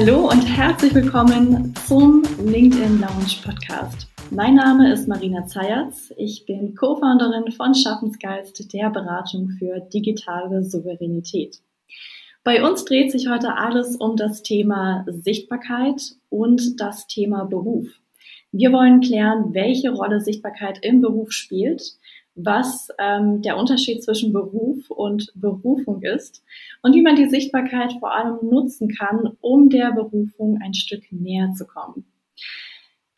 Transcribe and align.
Hallo 0.00 0.30
und 0.30 0.42
herzlich 0.42 0.94
willkommen 0.94 1.74
zum 1.88 2.22
LinkedIn 2.40 3.00
Lounge 3.00 3.42
Podcast. 3.44 4.06
Mein 4.30 4.54
Name 4.54 4.92
ist 4.92 5.08
Marina 5.08 5.48
Zayatz. 5.48 6.14
Ich 6.16 6.46
bin 6.46 6.76
Co-Founderin 6.76 7.50
von 7.50 7.74
Schaffensgeist, 7.74 8.72
der 8.72 8.90
Beratung 8.90 9.48
für 9.58 9.80
digitale 9.80 10.62
Souveränität. 10.62 11.58
Bei 12.44 12.64
uns 12.64 12.84
dreht 12.84 13.10
sich 13.10 13.28
heute 13.28 13.56
alles 13.56 13.96
um 13.96 14.14
das 14.14 14.44
Thema 14.44 15.04
Sichtbarkeit 15.08 16.00
und 16.28 16.80
das 16.80 17.08
Thema 17.08 17.46
Beruf. 17.46 17.88
Wir 18.52 18.70
wollen 18.70 19.00
klären, 19.00 19.52
welche 19.52 19.90
Rolle 19.90 20.20
Sichtbarkeit 20.20 20.78
im 20.82 21.00
Beruf 21.00 21.32
spielt, 21.32 21.97
was 22.38 22.88
ähm, 22.98 23.42
der 23.42 23.56
Unterschied 23.56 24.02
zwischen 24.02 24.32
Beruf 24.32 24.90
und 24.90 25.32
Berufung 25.34 26.02
ist 26.02 26.42
und 26.82 26.94
wie 26.94 27.02
man 27.02 27.16
die 27.16 27.28
Sichtbarkeit 27.28 27.92
vor 27.98 28.14
allem 28.14 28.38
nutzen 28.42 28.88
kann, 28.94 29.36
um 29.40 29.68
der 29.68 29.92
Berufung 29.92 30.60
ein 30.62 30.74
Stück 30.74 31.10
näher 31.10 31.52
zu 31.56 31.66
kommen. 31.66 32.04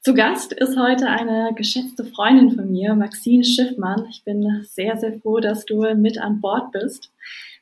Zu 0.02 0.14
Gast 0.14 0.54
ist 0.54 0.78
heute 0.78 1.08
eine 1.08 1.52
geschätzte 1.54 2.06
Freundin 2.06 2.52
von 2.52 2.70
mir, 2.70 2.94
Maxine 2.94 3.44
Schiffmann. 3.44 4.06
Ich 4.08 4.24
bin 4.24 4.62
sehr, 4.62 4.96
sehr 4.96 5.12
froh, 5.20 5.40
dass 5.40 5.66
du 5.66 5.82
mit 5.94 6.18
an 6.18 6.40
Bord 6.40 6.72
bist. 6.72 7.12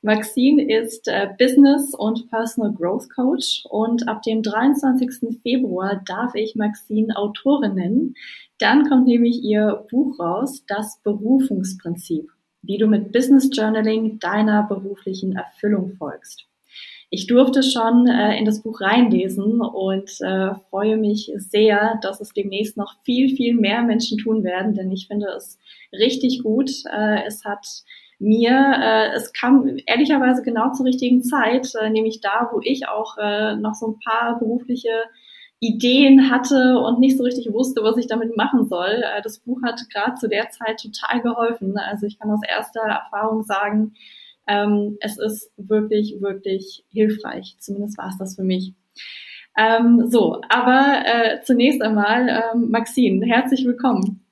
Maxine 0.03 0.63
ist 0.73 1.09
äh, 1.09 1.31
Business 1.37 1.93
und 1.95 2.31
Personal 2.31 2.73
Growth 2.73 3.11
Coach 3.11 3.65
und 3.69 4.07
ab 4.07 4.23
dem 4.23 4.45
23. 4.45 5.41
Februar 5.43 6.01
darf 6.07 6.37
ich 6.37 6.55
Maxine 6.55 7.17
Autorin 7.17 7.75
nennen. 7.75 8.15
Dann 8.59 8.89
kommt 8.89 9.07
nämlich 9.07 9.43
ihr 9.43 9.87
Buch 9.91 10.19
raus, 10.19 10.65
Das 10.67 11.01
Berufungsprinzip, 11.03 12.31
wie 12.63 12.79
du 12.79 12.87
mit 12.87 13.13
Business 13.13 13.51
Journaling 13.53 14.19
deiner 14.19 14.65
beruflichen 14.65 15.37
Erfüllung 15.37 15.93
folgst. 15.93 16.49
Ich 17.11 17.27
durfte 17.27 17.63
schon 17.63 18.07
äh, 18.07 18.37
in 18.37 18.45
das 18.45 18.63
Buch 18.63 18.83
reinlesen 18.83 19.63
und 19.63 20.11
äh, 20.21 20.55
freue 20.69 20.99
mich 20.99 21.33
sehr, 21.37 21.99
dass 22.03 22.21
es 22.21 22.35
demnächst 22.35 22.77
noch 22.77 22.97
viel, 23.03 23.35
viel 23.35 23.55
mehr 23.55 23.83
Menschen 23.83 24.19
tun 24.19 24.45
werden, 24.45 24.75
denn 24.75 24.93
ich 24.93 25.07
finde 25.07 25.29
es 25.29 25.59
richtig 25.93 26.43
gut. 26.43 26.71
Äh, 26.93 27.25
es 27.27 27.45
hat 27.47 27.67
mir, 28.19 28.51
äh, 28.51 29.17
es 29.17 29.33
kam 29.33 29.79
ehrlicherweise 29.87 30.43
genau 30.43 30.73
zur 30.73 30.85
richtigen 30.85 31.23
Zeit, 31.23 31.73
äh, 31.81 31.89
nämlich 31.89 32.21
da, 32.21 32.51
wo 32.53 32.61
ich 32.63 32.89
auch 32.89 33.17
äh, 33.17 33.57
noch 33.57 33.75
so 33.75 33.87
ein 33.93 34.01
paar 34.05 34.39
berufliche 34.39 35.05
Ideen 35.61 36.31
hatte 36.31 36.79
und 36.79 37.01
nicht 37.01 37.17
so 37.17 37.25
richtig 37.25 37.53
wusste, 37.53 37.83
was 37.83 37.97
ich 37.97 38.07
damit 38.07 38.37
machen 38.37 38.67
soll. 38.69 39.03
Äh, 39.03 39.23
das 39.23 39.41
Buch 39.41 39.61
hat 39.63 39.81
gerade 39.93 40.15
zu 40.15 40.29
der 40.29 40.51
Zeit 40.51 40.81
total 40.81 41.21
geholfen. 41.21 41.77
Also 41.77 42.07
ich 42.07 42.19
kann 42.19 42.31
aus 42.31 42.41
erster 42.47 42.81
Erfahrung 42.83 43.43
sagen, 43.43 43.95
ähm, 44.47 44.97
es 45.01 45.19
ist 45.19 45.53
wirklich, 45.57 46.21
wirklich 46.21 46.85
hilfreich. 46.91 47.57
Zumindest 47.59 47.99
war 47.99 48.09
es 48.09 48.19
das 48.19 48.37
für 48.37 48.45
mich. 48.45 48.73
Ähm, 49.57 50.09
so, 50.09 50.41
aber 50.49 51.03
äh, 51.05 51.41
zunächst 51.43 51.83
einmal, 51.83 52.29
ähm, 52.29 52.71
Maxine, 52.71 53.27
herzlich 53.27 53.65
willkommen. 53.65 54.28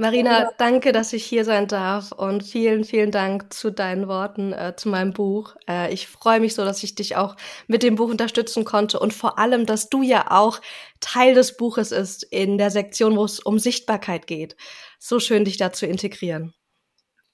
Marina, 0.00 0.52
danke, 0.58 0.92
dass 0.92 1.12
ich 1.12 1.24
hier 1.24 1.44
sein 1.44 1.66
darf 1.66 2.12
und 2.12 2.44
vielen, 2.44 2.84
vielen 2.84 3.10
Dank 3.10 3.52
zu 3.52 3.72
deinen 3.72 4.06
Worten 4.06 4.52
äh, 4.52 4.74
zu 4.76 4.88
meinem 4.88 5.12
Buch. 5.12 5.56
Äh, 5.68 5.92
ich 5.92 6.06
freue 6.06 6.38
mich 6.38 6.54
so, 6.54 6.64
dass 6.64 6.84
ich 6.84 6.94
dich 6.94 7.16
auch 7.16 7.34
mit 7.66 7.82
dem 7.82 7.96
Buch 7.96 8.08
unterstützen 8.08 8.64
konnte 8.64 9.00
und 9.00 9.12
vor 9.12 9.40
allem, 9.40 9.66
dass 9.66 9.90
du 9.90 10.02
ja 10.02 10.30
auch 10.30 10.60
Teil 11.00 11.34
des 11.34 11.56
Buches 11.56 11.90
ist 11.90 12.22
in 12.22 12.58
der 12.58 12.70
Sektion, 12.70 13.16
wo 13.16 13.24
es 13.24 13.40
um 13.40 13.58
Sichtbarkeit 13.58 14.28
geht. 14.28 14.56
So 15.00 15.18
schön, 15.18 15.44
dich 15.44 15.56
da 15.56 15.72
zu 15.72 15.84
integrieren. 15.84 16.54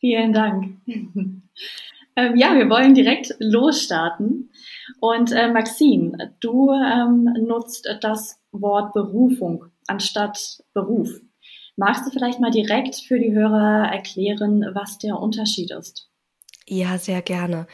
Vielen 0.01 0.33
Dank. 0.33 0.79
ähm, 0.87 2.37
ja, 2.37 2.55
wir 2.55 2.71
wollen 2.71 2.95
direkt 2.95 3.35
losstarten. 3.41 4.51
Und 5.01 5.33
äh, 5.33 5.53
Maxine, 5.53 6.35
du 6.41 6.71
ähm, 6.71 7.25
nutzt 7.47 7.87
das 8.01 8.41
Wort 8.53 8.95
Berufung 8.95 9.67
anstatt 9.87 10.63
Beruf. 10.73 11.21
Magst 11.77 12.07
du 12.07 12.11
vielleicht 12.11 12.41
mal 12.41 12.51
direkt 12.51 12.97
für 12.97 13.19
die 13.19 13.33
Hörer 13.33 13.91
erklären, 13.93 14.65
was 14.75 14.99
der 14.99 15.19
Unterschied 15.19 15.73
ist? 15.73 16.09
Ja, 16.67 16.99
sehr 16.99 17.21
gerne. 17.21 17.67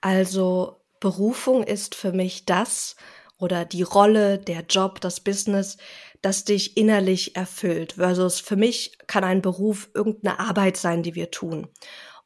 Also 0.00 0.82
Berufung 1.00 1.62
ist 1.62 1.94
für 1.94 2.12
mich 2.12 2.44
das 2.44 2.96
oder 3.38 3.64
die 3.64 3.82
Rolle, 3.82 4.38
der 4.38 4.62
Job, 4.68 5.00
das 5.00 5.20
Business, 5.20 5.76
das 6.22 6.44
dich 6.44 6.76
innerlich 6.76 7.36
erfüllt. 7.36 7.94
Versus 7.94 8.40
für 8.40 8.56
mich 8.56 8.98
kann 9.06 9.24
ein 9.24 9.42
Beruf 9.42 9.90
irgendeine 9.94 10.38
Arbeit 10.38 10.76
sein, 10.76 11.02
die 11.02 11.14
wir 11.14 11.30
tun. 11.30 11.68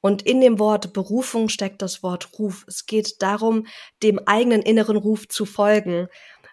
Und 0.01 0.23
in 0.23 0.41
dem 0.41 0.59
Wort 0.59 0.93
Berufung 0.93 1.49
steckt 1.49 1.83
das 1.83 2.03
Wort 2.03 2.39
Ruf. 2.39 2.65
Es 2.67 2.87
geht 2.87 3.21
darum, 3.23 3.67
dem 4.03 4.19
eigenen 4.27 4.62
inneren 4.62 4.97
Ruf 4.97 5.29
zu 5.29 5.45
folgen 5.45 6.09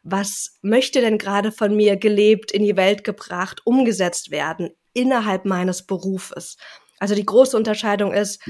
was 0.09 0.57
möchte 0.62 1.01
denn 1.01 1.18
gerade 1.18 1.51
von 1.51 1.75
mir 1.75 1.97
gelebt, 1.97 2.51
in 2.51 2.63
die 2.63 2.78
Welt 2.78 3.03
gebracht, 3.03 3.62
umgesetzt 3.66 4.31
werden 4.31 4.69
innerhalb 4.94 5.45
meines 5.45 5.85
Berufes. 5.85 6.57
Also 7.00 7.13
die 7.13 7.25
große 7.25 7.56
Unterscheidung 7.56 8.13
ist, 8.13 8.41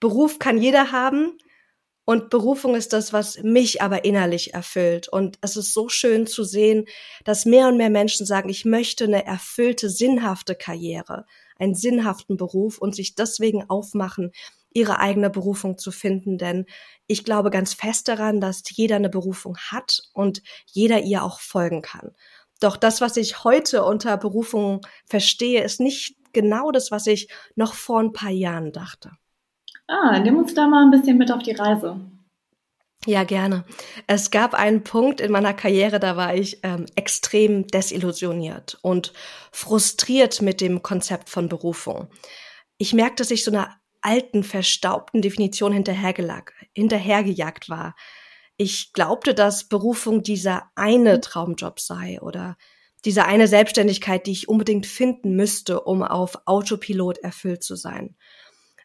Beruf 0.00 0.38
kann 0.38 0.58
jeder 0.58 0.92
haben 0.92 1.38
und 2.04 2.28
Berufung 2.28 2.74
ist 2.74 2.92
das, 2.92 3.12
was 3.12 3.42
mich 3.42 3.82
aber 3.82 4.04
innerlich 4.04 4.52
erfüllt. 4.52 5.08
Und 5.08 5.38
es 5.40 5.56
ist 5.56 5.72
so 5.72 5.88
schön 5.88 6.26
zu 6.26 6.44
sehen, 6.44 6.84
dass 7.24 7.46
mehr 7.46 7.68
und 7.68 7.78
mehr 7.78 7.90
Menschen 7.90 8.26
sagen, 8.26 8.48
ich 8.48 8.64
möchte 8.64 9.04
eine 9.04 9.24
erfüllte, 9.24 9.88
sinnhafte 9.88 10.54
Karriere, 10.54 11.24
einen 11.58 11.74
sinnhaften 11.74 12.36
Beruf 12.36 12.78
und 12.78 12.94
sich 12.94 13.14
deswegen 13.14 13.68
aufmachen, 13.70 14.32
ihre 14.76 14.98
eigene 15.00 15.30
Berufung 15.30 15.78
zu 15.78 15.90
finden. 15.90 16.36
Denn 16.36 16.66
ich 17.06 17.24
glaube 17.24 17.50
ganz 17.50 17.72
fest 17.72 18.08
daran, 18.08 18.40
dass 18.40 18.62
jeder 18.68 18.96
eine 18.96 19.08
Berufung 19.08 19.56
hat 19.56 20.02
und 20.12 20.42
jeder 20.66 21.00
ihr 21.00 21.24
auch 21.24 21.40
folgen 21.40 21.80
kann. 21.80 22.12
Doch 22.60 22.76
das, 22.76 23.00
was 23.00 23.16
ich 23.16 23.42
heute 23.42 23.84
unter 23.84 24.16
Berufung 24.18 24.82
verstehe, 25.06 25.62
ist 25.62 25.80
nicht 25.80 26.16
genau 26.32 26.70
das, 26.70 26.90
was 26.90 27.06
ich 27.06 27.28
noch 27.54 27.74
vor 27.74 28.00
ein 28.00 28.12
paar 28.12 28.30
Jahren 28.30 28.72
dachte. 28.72 29.10
Ah, 29.88 30.18
nimm 30.18 30.36
uns 30.36 30.52
da 30.54 30.66
mal 30.66 30.84
ein 30.84 30.90
bisschen 30.90 31.16
mit 31.16 31.32
auf 31.32 31.42
die 31.42 31.52
Reise. 31.52 32.00
Ja, 33.06 33.24
gerne. 33.24 33.64
Es 34.06 34.30
gab 34.30 34.52
einen 34.54 34.82
Punkt 34.82 35.20
in 35.20 35.30
meiner 35.30 35.54
Karriere, 35.54 36.00
da 36.00 36.16
war 36.16 36.34
ich 36.34 36.58
ähm, 36.64 36.86
extrem 36.96 37.66
desillusioniert 37.68 38.78
und 38.82 39.12
frustriert 39.52 40.42
mit 40.42 40.60
dem 40.60 40.82
Konzept 40.82 41.30
von 41.30 41.48
Berufung. 41.48 42.08
Ich 42.78 42.94
merkte, 42.94 43.22
dass 43.22 43.30
ich 43.30 43.44
so 43.44 43.52
eine 43.52 43.68
alten, 44.06 44.44
verstaubten 44.44 45.20
Definition 45.20 45.72
hinterhergejagt 45.72 47.68
war. 47.68 47.96
Ich 48.56 48.92
glaubte, 48.92 49.34
dass 49.34 49.68
Berufung 49.68 50.22
dieser 50.22 50.70
eine 50.76 51.16
mhm. 51.16 51.22
Traumjob 51.22 51.80
sei 51.80 52.20
oder 52.20 52.56
diese 53.04 53.24
eine 53.24 53.48
Selbstständigkeit, 53.48 54.26
die 54.26 54.32
ich 54.32 54.48
unbedingt 54.48 54.86
finden 54.86 55.34
müsste, 55.36 55.80
um 55.80 56.02
auf 56.02 56.38
Autopilot 56.46 57.18
erfüllt 57.18 57.62
zu 57.62 57.76
sein. 57.76 58.16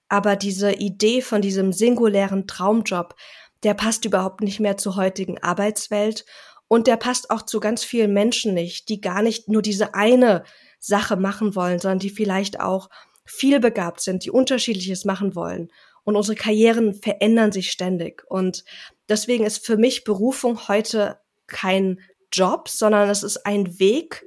Aber 0.09 0.35
diese 0.35 0.73
Idee 0.73 1.21
von 1.21 1.41
diesem 1.41 1.71
singulären 1.71 2.47
Traumjob, 2.47 3.15
der 3.63 3.75
passt 3.75 4.05
überhaupt 4.05 4.41
nicht 4.41 4.59
mehr 4.59 4.75
zur 4.77 4.95
heutigen 4.95 5.37
Arbeitswelt 5.37 6.25
und 6.67 6.87
der 6.87 6.97
passt 6.97 7.29
auch 7.29 7.43
zu 7.43 7.59
ganz 7.59 7.83
vielen 7.83 8.13
Menschen 8.13 8.53
nicht, 8.53 8.89
die 8.89 9.01
gar 9.01 9.21
nicht 9.21 9.47
nur 9.47 9.61
diese 9.61 9.93
eine 9.93 10.43
Sache 10.79 11.15
machen 11.15 11.55
wollen, 11.55 11.79
sondern 11.79 11.99
die 11.99 12.09
vielleicht 12.09 12.59
auch 12.59 12.89
vielbegabt 13.31 14.01
sind, 14.01 14.25
die 14.25 14.31
unterschiedliches 14.31 15.05
machen 15.05 15.35
wollen. 15.35 15.69
Und 16.03 16.15
unsere 16.15 16.35
Karrieren 16.35 16.95
verändern 16.95 17.51
sich 17.51 17.71
ständig. 17.71 18.23
Und 18.27 18.63
deswegen 19.07 19.45
ist 19.45 19.65
für 19.65 19.77
mich 19.77 20.03
Berufung 20.03 20.67
heute 20.67 21.19
kein 21.47 21.99
Job, 22.31 22.69
sondern 22.69 23.09
es 23.09 23.23
ist 23.23 23.45
ein 23.45 23.79
Weg, 23.79 24.25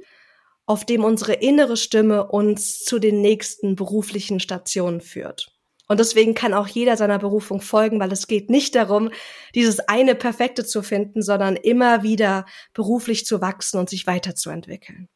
auf 0.66 0.84
dem 0.84 1.04
unsere 1.04 1.34
innere 1.34 1.76
Stimme 1.76 2.26
uns 2.28 2.81
zu 2.81 2.98
den 2.98 3.20
nächsten 3.20 3.76
beruflichen 3.76 4.41
Stationen 4.41 5.01
führt. 5.01 5.50
Und 5.86 6.00
deswegen 6.00 6.34
kann 6.34 6.54
auch 6.54 6.66
jeder 6.66 6.97
seiner 6.97 7.18
Berufung 7.18 7.60
folgen, 7.60 8.00
weil 8.00 8.10
es 8.12 8.27
geht 8.27 8.48
nicht 8.48 8.74
darum, 8.74 9.10
dieses 9.54 9.80
eine 9.80 10.15
Perfekte 10.15 10.65
zu 10.65 10.83
finden, 10.83 11.21
sondern 11.21 11.57
immer 11.57 12.03
wieder 12.03 12.47
beruflich 12.72 13.27
zu 13.27 13.42
wachsen 13.42 13.78
und 13.78 13.91
sich 13.91 14.07
weiterzuentwickeln. 14.07 15.09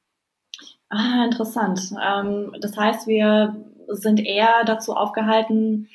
Ah, 0.91 1.25
interessant. 1.25 1.81
Ähm, 2.03 2.55
das 2.61 2.77
heißt, 2.77 3.07
wir 3.07 3.57
sind 3.91 4.25
eher 4.25 4.65
dazu 4.65 4.95
aufgehalten, 4.95 5.89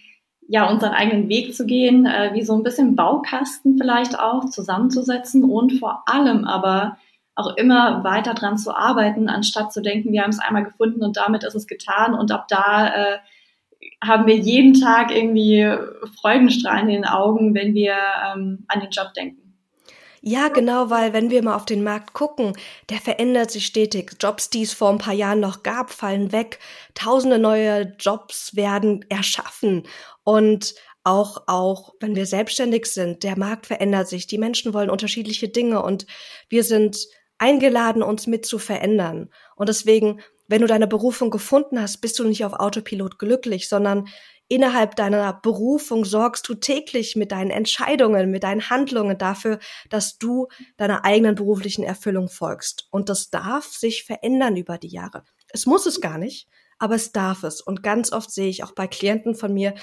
ja, 0.47 0.69
unseren 0.69 0.91
eigenen 0.91 1.29
Weg 1.29 1.55
zu 1.55 1.65
gehen, 1.65 2.05
äh, 2.05 2.31
wie 2.33 2.43
so 2.43 2.53
ein 2.53 2.63
bisschen 2.63 2.95
Baukasten 2.95 3.77
vielleicht 3.77 4.19
auch 4.19 4.49
zusammenzusetzen 4.49 5.43
und 5.43 5.79
vor 5.79 6.03
allem 6.05 6.45
aber 6.45 6.97
auch 7.35 7.55
immer 7.57 8.03
weiter 8.03 8.33
dran 8.33 8.57
zu 8.57 8.75
arbeiten, 8.75 9.29
anstatt 9.29 9.73
zu 9.73 9.81
denken, 9.81 10.11
wir 10.11 10.21
haben 10.21 10.29
es 10.29 10.39
einmal 10.39 10.63
gefunden 10.63 11.03
und 11.03 11.17
damit 11.17 11.43
ist 11.43 11.55
es 11.55 11.65
getan 11.65 12.13
und 12.13 12.31
ab 12.31 12.47
da 12.47 12.87
äh, 12.87 13.17
haben 14.03 14.27
wir 14.27 14.35
jeden 14.35 14.73
Tag 14.79 15.11
irgendwie 15.15 15.67
Freudenstrahlen 16.21 16.89
in 16.89 17.01
den 17.01 17.05
Augen, 17.05 17.53
wenn 17.55 17.73
wir 17.73 17.95
ähm, 18.33 18.65
an 18.67 18.79
den 18.81 18.89
Job 18.91 19.13
denken. 19.13 19.42
Ja, 20.25 20.47
genau, 20.47 20.89
weil 20.89 21.11
wenn 21.11 21.29
wir 21.31 21.43
mal 21.43 21.53
auf 21.53 21.65
den 21.65 21.83
Markt 21.83 22.13
gucken, 22.13 22.53
der 22.89 22.99
verändert 22.99 23.51
sich 23.51 23.65
stetig. 23.65 24.13
Jobs, 24.21 24.49
die 24.49 24.61
es 24.61 24.71
vor 24.71 24.89
ein 24.89 24.97
paar 24.97 25.13
Jahren 25.13 25.41
noch 25.41 25.63
gab, 25.63 25.91
fallen 25.91 26.31
weg. 26.31 26.59
Tausende 26.93 27.39
neue 27.39 27.93
Jobs 27.99 28.55
werden 28.55 29.03
erschaffen. 29.09 29.85
Und 30.23 30.75
auch, 31.03 31.43
auch 31.47 31.93
wenn 31.99 32.15
wir 32.15 32.25
selbstständig 32.25 32.85
sind, 32.85 33.23
der 33.23 33.37
Markt 33.37 33.65
verändert 33.65 34.07
sich, 34.07 34.25
die 34.25 34.37
Menschen 34.37 34.73
wollen 34.73 34.89
unterschiedliche 34.89 35.49
Dinge 35.49 35.83
und 35.83 36.05
wir 36.47 36.63
sind 36.63 37.05
eingeladen, 37.37 38.01
uns 38.01 38.25
mit 38.25 38.45
zu 38.45 38.59
verändern. 38.59 39.29
Und 39.57 39.67
deswegen, 39.67 40.21
wenn 40.47 40.61
du 40.61 40.67
deine 40.67 40.87
Berufung 40.87 41.31
gefunden 41.31 41.81
hast, 41.81 41.97
bist 41.97 42.17
du 42.17 42.23
nicht 42.23 42.45
auf 42.45 42.53
Autopilot 42.53 43.19
glücklich, 43.19 43.67
sondern 43.67 44.07
innerhalb 44.47 44.95
deiner 44.95 45.33
Berufung 45.33 46.05
sorgst 46.05 46.47
du 46.47 46.55
täglich 46.55 47.15
mit 47.15 47.31
deinen 47.31 47.51
Entscheidungen, 47.51 48.31
mit 48.31 48.43
deinen 48.43 48.69
Handlungen 48.69 49.17
dafür, 49.17 49.59
dass 49.89 50.17
du 50.17 50.47
deiner 50.77 51.05
eigenen 51.05 51.35
beruflichen 51.35 51.83
Erfüllung 51.83 52.29
folgst. 52.29 52.87
Und 52.91 53.09
das 53.09 53.29
darf 53.29 53.65
sich 53.65 54.03
verändern 54.03 54.55
über 54.57 54.77
die 54.77 54.89
Jahre. 54.89 55.23
Es 55.49 55.65
muss 55.65 55.85
es 55.85 56.01
gar 56.01 56.17
nicht, 56.17 56.47
aber 56.79 56.95
es 56.95 57.11
darf 57.11 57.43
es. 57.43 57.61
Und 57.61 57.83
ganz 57.83 58.11
oft 58.11 58.31
sehe 58.31 58.49
ich 58.49 58.63
auch 58.63 58.73
bei 58.73 58.87
Klienten 58.87 59.35
von 59.35 59.53
mir, 59.53 59.73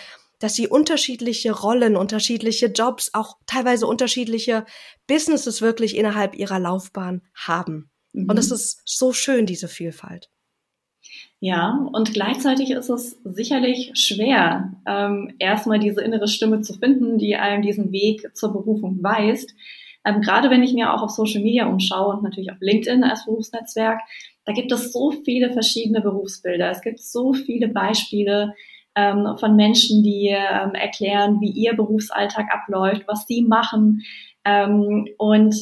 dass 0.41 0.55
sie 0.55 0.69
unterschiedliche 0.69 1.53
Rollen, 1.53 1.97
unterschiedliche 1.97 2.67
Jobs, 2.67 3.11
auch 3.13 3.37
teilweise 3.47 3.87
unterschiedliche 3.87 4.65
Businesses 5.07 5.61
wirklich 5.61 5.97
innerhalb 5.97 6.35
ihrer 6.35 6.59
Laufbahn 6.59 7.23
haben. 7.35 7.91
Mhm. 8.13 8.29
Und 8.29 8.39
es 8.39 8.51
ist 8.51 8.83
so 8.85 9.13
schön, 9.13 9.47
diese 9.47 9.69
Vielfalt. 9.69 10.31
Ja, 11.43 11.89
und 11.93 12.13
gleichzeitig 12.13 12.71
ist 12.71 12.91
es 12.91 13.19
sicherlich 13.25 13.93
schwer, 13.95 14.75
ähm, 14.87 15.33
erstmal 15.39 15.79
diese 15.79 16.03
innere 16.03 16.29
Stimme 16.29 16.61
zu 16.61 16.75
finden, 16.75 17.17
die 17.17 17.35
einem 17.37 17.63
diesen 17.63 17.93
Weg 17.93 18.37
zur 18.37 18.53
Berufung 18.53 19.03
weist. 19.03 19.55
Ähm, 20.05 20.21
gerade 20.21 20.51
wenn 20.51 20.63
ich 20.63 20.75
mir 20.75 20.93
auch 20.93 21.03
auf 21.03 21.11
Social 21.11 21.43
Media 21.43 21.67
umschaue 21.67 22.15
und 22.15 22.23
natürlich 22.23 22.53
auf 22.53 22.59
LinkedIn 22.61 23.05
als 23.05 23.25
Berufsnetzwerk, 23.25 24.01
da 24.45 24.53
gibt 24.53 24.71
es 24.71 24.93
so 24.93 25.13
viele 25.13 25.51
verschiedene 25.51 26.03
Berufsbilder. 26.03 26.71
Es 26.71 26.83
gibt 26.83 27.01
so 27.01 27.33
viele 27.33 27.69
Beispiele 27.69 28.55
ähm, 28.95 29.37
von 29.39 29.57
Menschen, 29.57 30.03
die 30.03 30.29
ähm, 30.29 30.75
erklären, 30.75 31.41
wie 31.41 31.51
ihr 31.53 31.75
Berufsalltag 31.75 32.53
abläuft, 32.53 33.05
was 33.07 33.27
sie 33.27 33.43
machen. 33.43 34.03
Ähm, 34.45 35.09
und 35.17 35.55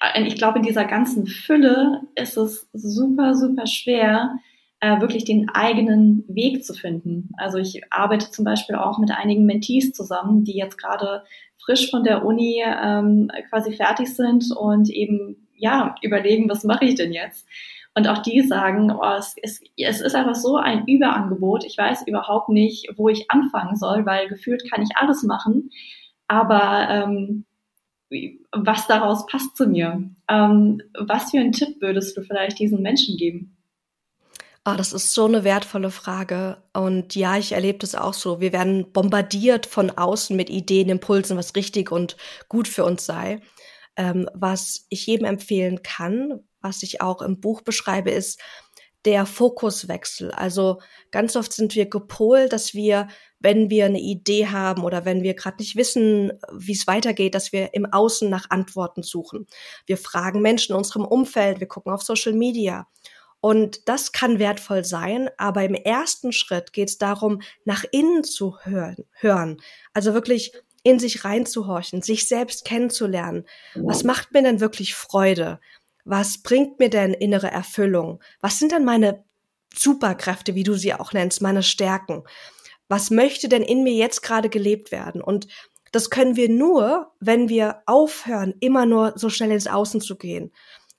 äh, 0.00 0.22
ich 0.24 0.34
glaube, 0.34 0.58
in 0.58 0.64
dieser 0.64 0.84
ganzen 0.84 1.26
Fülle 1.28 2.02
ist 2.16 2.36
es 2.36 2.68
super, 2.72 3.34
super 3.34 3.66
schwer, 3.66 4.38
äh, 4.80 5.00
wirklich 5.00 5.24
den 5.24 5.48
eigenen 5.48 6.24
Weg 6.28 6.64
zu 6.64 6.74
finden. 6.74 7.30
Also 7.36 7.58
ich 7.58 7.80
arbeite 7.90 8.30
zum 8.30 8.44
Beispiel 8.44 8.76
auch 8.76 8.98
mit 8.98 9.10
einigen 9.10 9.46
Mentees 9.46 9.92
zusammen, 9.92 10.44
die 10.44 10.56
jetzt 10.56 10.78
gerade 10.78 11.24
frisch 11.58 11.90
von 11.90 12.04
der 12.04 12.24
Uni 12.24 12.62
ähm, 12.64 13.30
quasi 13.48 13.72
fertig 13.72 14.14
sind 14.14 14.44
und 14.56 14.90
eben 14.90 15.48
ja 15.54 15.94
überlegen, 16.02 16.48
was 16.48 16.64
mache 16.64 16.84
ich 16.84 16.94
denn 16.94 17.12
jetzt? 17.12 17.46
Und 17.94 18.08
auch 18.08 18.18
die 18.18 18.42
sagen, 18.42 18.92
oh, 18.92 19.14
es, 19.16 19.36
ist, 19.40 19.64
es 19.78 20.02
ist 20.02 20.14
einfach 20.14 20.34
so 20.34 20.56
ein 20.56 20.84
Überangebot. 20.86 21.64
Ich 21.64 21.78
weiß 21.78 22.06
überhaupt 22.06 22.50
nicht, 22.50 22.90
wo 22.96 23.08
ich 23.08 23.30
anfangen 23.30 23.76
soll, 23.76 24.04
weil 24.04 24.28
gefühlt 24.28 24.70
kann 24.70 24.82
ich 24.82 24.90
alles 24.96 25.22
machen. 25.22 25.70
Aber 26.28 26.88
ähm, 26.90 27.46
was 28.52 28.86
daraus 28.86 29.24
passt 29.26 29.56
zu 29.56 29.66
mir? 29.66 30.10
Ähm, 30.28 30.82
was 30.98 31.30
für 31.30 31.38
einen 31.38 31.52
Tipp 31.52 31.80
würdest 31.80 32.16
du 32.16 32.22
vielleicht 32.22 32.58
diesen 32.58 32.82
Menschen 32.82 33.16
geben? 33.16 33.55
Ah, 34.66 34.76
das 34.76 34.92
ist 34.92 35.14
so 35.14 35.26
eine 35.26 35.44
wertvolle 35.44 35.92
Frage. 35.92 36.56
Und 36.72 37.14
ja, 37.14 37.36
ich 37.38 37.52
erlebe 37.52 37.78
das 37.78 37.94
auch 37.94 38.14
so. 38.14 38.40
Wir 38.40 38.52
werden 38.52 38.90
bombardiert 38.90 39.64
von 39.64 39.92
außen 39.92 40.34
mit 40.36 40.50
Ideen, 40.50 40.88
Impulsen, 40.88 41.36
was 41.36 41.54
richtig 41.54 41.92
und 41.92 42.16
gut 42.48 42.66
für 42.66 42.84
uns 42.84 43.06
sei. 43.06 43.38
Ähm, 43.96 44.28
was 44.34 44.86
ich 44.88 45.06
jedem 45.06 45.24
empfehlen 45.24 45.84
kann, 45.84 46.40
was 46.60 46.82
ich 46.82 47.00
auch 47.00 47.22
im 47.22 47.38
Buch 47.38 47.62
beschreibe, 47.62 48.10
ist 48.10 48.40
der 49.04 49.24
Fokuswechsel. 49.24 50.32
Also 50.32 50.80
ganz 51.12 51.36
oft 51.36 51.52
sind 51.52 51.76
wir 51.76 51.86
gepolt, 51.88 52.52
dass 52.52 52.74
wir, 52.74 53.06
wenn 53.38 53.70
wir 53.70 53.84
eine 53.84 54.00
Idee 54.00 54.48
haben 54.48 54.82
oder 54.82 55.04
wenn 55.04 55.22
wir 55.22 55.34
gerade 55.34 55.58
nicht 55.58 55.76
wissen, 55.76 56.32
wie 56.52 56.72
es 56.72 56.88
weitergeht, 56.88 57.36
dass 57.36 57.52
wir 57.52 57.72
im 57.72 57.86
Außen 57.86 58.28
nach 58.28 58.50
Antworten 58.50 59.04
suchen. 59.04 59.46
Wir 59.86 59.96
fragen 59.96 60.42
Menschen 60.42 60.72
in 60.72 60.78
unserem 60.78 61.04
Umfeld, 61.04 61.60
wir 61.60 61.68
gucken 61.68 61.92
auf 61.92 62.02
Social 62.02 62.32
Media. 62.32 62.88
Und 63.40 63.88
das 63.88 64.12
kann 64.12 64.38
wertvoll 64.38 64.84
sein, 64.84 65.30
aber 65.36 65.64
im 65.64 65.74
ersten 65.74 66.32
Schritt 66.32 66.72
geht 66.72 66.88
es 66.88 66.98
darum, 66.98 67.42
nach 67.64 67.84
innen 67.92 68.24
zu 68.24 68.58
hören, 68.62 69.04
hören. 69.12 69.62
Also 69.92 70.14
wirklich 70.14 70.52
in 70.82 70.98
sich 70.98 71.24
reinzuhorchen, 71.24 72.02
sich 72.02 72.28
selbst 72.28 72.64
kennenzulernen. 72.64 73.44
Was 73.74 74.04
macht 74.04 74.32
mir 74.32 74.42
denn 74.42 74.60
wirklich 74.60 74.94
Freude? 74.94 75.60
Was 76.04 76.38
bringt 76.38 76.78
mir 76.78 76.90
denn 76.90 77.12
innere 77.12 77.50
Erfüllung? 77.50 78.22
Was 78.40 78.60
sind 78.60 78.70
denn 78.70 78.84
meine 78.84 79.24
Superkräfte, 79.74 80.54
wie 80.54 80.62
du 80.62 80.74
sie 80.74 80.94
auch 80.94 81.12
nennst, 81.12 81.42
meine 81.42 81.64
Stärken? 81.64 82.22
Was 82.88 83.10
möchte 83.10 83.48
denn 83.48 83.62
in 83.62 83.82
mir 83.82 83.94
jetzt 83.94 84.22
gerade 84.22 84.48
gelebt 84.48 84.92
werden? 84.92 85.20
Und 85.20 85.48
das 85.90 86.10
können 86.10 86.36
wir 86.36 86.48
nur, 86.48 87.12
wenn 87.18 87.48
wir 87.48 87.82
aufhören, 87.86 88.54
immer 88.60 88.86
nur 88.86 89.14
so 89.16 89.28
schnell 89.28 89.50
ins 89.50 89.66
Außen 89.66 90.00
zu 90.00 90.16
gehen. 90.16 90.52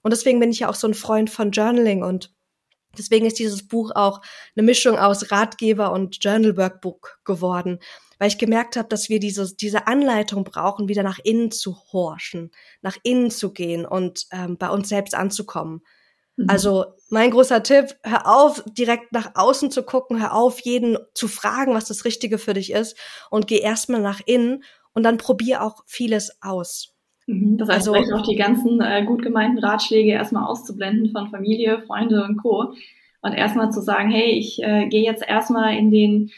Und 0.07 0.11
deswegen 0.11 0.39
bin 0.39 0.51
ich 0.51 0.59
ja 0.59 0.69
auch 0.69 0.75
so 0.75 0.87
ein 0.87 0.93
Freund 0.93 1.29
von 1.29 1.51
Journaling 1.51 2.01
und 2.01 2.33
deswegen 2.97 3.25
ist 3.25 3.39
dieses 3.39 3.67
Buch 3.67 3.91
auch 3.93 4.21
eine 4.55 4.63
Mischung 4.63 4.97
aus 4.97 5.33
Ratgeber 5.33 5.91
und 5.91 6.23
Journal 6.23 6.55
Workbook 6.55 7.19
geworden, 7.25 7.79
weil 8.17 8.29
ich 8.29 8.37
gemerkt 8.37 8.77
habe, 8.77 8.87
dass 8.87 9.09
wir 9.09 9.19
diese, 9.19 9.53
diese 9.53 9.85
Anleitung 9.85 10.45
brauchen, 10.45 10.87
wieder 10.87 11.03
nach 11.03 11.19
innen 11.21 11.51
zu 11.51 11.75
horchen, 11.91 12.51
nach 12.81 12.95
innen 13.03 13.31
zu 13.31 13.51
gehen 13.51 13.85
und 13.85 14.27
ähm, 14.31 14.57
bei 14.57 14.69
uns 14.69 14.87
selbst 14.87 15.13
anzukommen. 15.13 15.81
Mhm. 16.37 16.49
Also 16.49 16.85
mein 17.09 17.31
großer 17.31 17.61
Tipp, 17.61 17.97
hör 18.01 18.33
auf, 18.33 18.63
direkt 18.65 19.11
nach 19.11 19.31
außen 19.35 19.71
zu 19.71 19.83
gucken, 19.83 20.21
hör 20.21 20.33
auf, 20.33 20.61
jeden 20.61 20.97
zu 21.15 21.27
fragen, 21.27 21.73
was 21.73 21.83
das 21.83 22.05
Richtige 22.05 22.37
für 22.37 22.53
dich 22.53 22.71
ist 22.71 22.97
und 23.29 23.45
geh 23.45 23.59
erstmal 23.59 23.99
nach 23.99 24.21
innen 24.25 24.63
und 24.93 25.03
dann 25.03 25.17
probier 25.17 25.63
auch 25.63 25.83
vieles 25.85 26.41
aus. 26.41 26.96
Mhm. 27.27 27.57
Das 27.57 27.69
heißt, 27.69 27.89
also, 27.89 28.15
auch 28.15 28.27
die 28.27 28.35
ganzen 28.35 28.81
äh, 28.81 29.03
gut 29.05 29.21
gemeinten 29.21 29.59
Ratschläge 29.59 30.11
erstmal 30.11 30.45
auszublenden 30.45 31.11
von 31.11 31.29
Familie, 31.29 31.79
Freunde 31.79 32.23
und 32.23 32.37
Co. 32.37 32.73
Und 33.21 33.33
erstmal 33.33 33.71
zu 33.71 33.81
sagen, 33.81 34.09
hey, 34.09 34.31
ich 34.31 34.63
äh, 34.63 34.87
gehe 34.87 35.03
jetzt 35.03 35.27
erstmal 35.27 35.75
in 35.75 35.91
den 35.91 36.31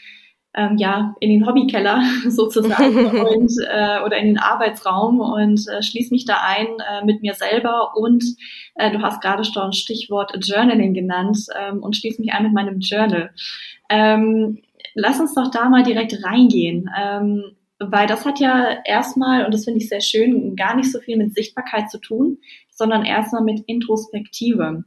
ähm, 0.54 0.76
ja, 0.78 1.14
in 1.20 1.30
den 1.30 1.46
Hobbykeller 1.46 2.02
sozusagen 2.28 3.06
und, 3.06 3.52
äh, 3.68 4.00
oder 4.04 4.16
in 4.16 4.26
den 4.26 4.38
Arbeitsraum 4.38 5.20
und 5.20 5.68
äh, 5.68 5.82
schließe 5.82 6.12
mich 6.12 6.24
da 6.24 6.38
ein 6.44 6.66
äh, 6.66 7.04
mit 7.04 7.22
mir 7.22 7.34
selber 7.34 7.96
und 7.96 8.24
äh, 8.74 8.90
du 8.90 9.00
hast 9.00 9.20
gerade 9.20 9.44
schon 9.44 9.72
Stichwort 9.72 10.32
Journaling 10.40 10.92
genannt 10.92 11.38
ähm, 11.56 11.82
und 11.82 11.96
schließe 11.96 12.20
mich 12.20 12.32
ein 12.32 12.42
mit 12.42 12.52
meinem 12.52 12.80
Journal. 12.80 13.30
Ähm, 13.88 14.58
lass 14.94 15.20
uns 15.20 15.34
doch 15.34 15.50
da 15.52 15.68
mal 15.68 15.84
direkt 15.84 16.24
reingehen. 16.24 16.90
Ähm, 17.00 17.44
weil 17.80 18.06
das 18.06 18.24
hat 18.26 18.38
ja 18.40 18.78
erstmal, 18.84 19.44
und 19.44 19.54
das 19.54 19.64
finde 19.64 19.80
ich 19.80 19.88
sehr 19.88 20.02
schön, 20.02 20.54
gar 20.54 20.76
nicht 20.76 20.92
so 20.92 21.00
viel 21.00 21.16
mit 21.16 21.34
Sichtbarkeit 21.34 21.90
zu 21.90 21.98
tun, 21.98 22.38
sondern 22.70 23.04
erstmal 23.04 23.42
mit 23.42 23.60
Introspektive. 23.66 24.84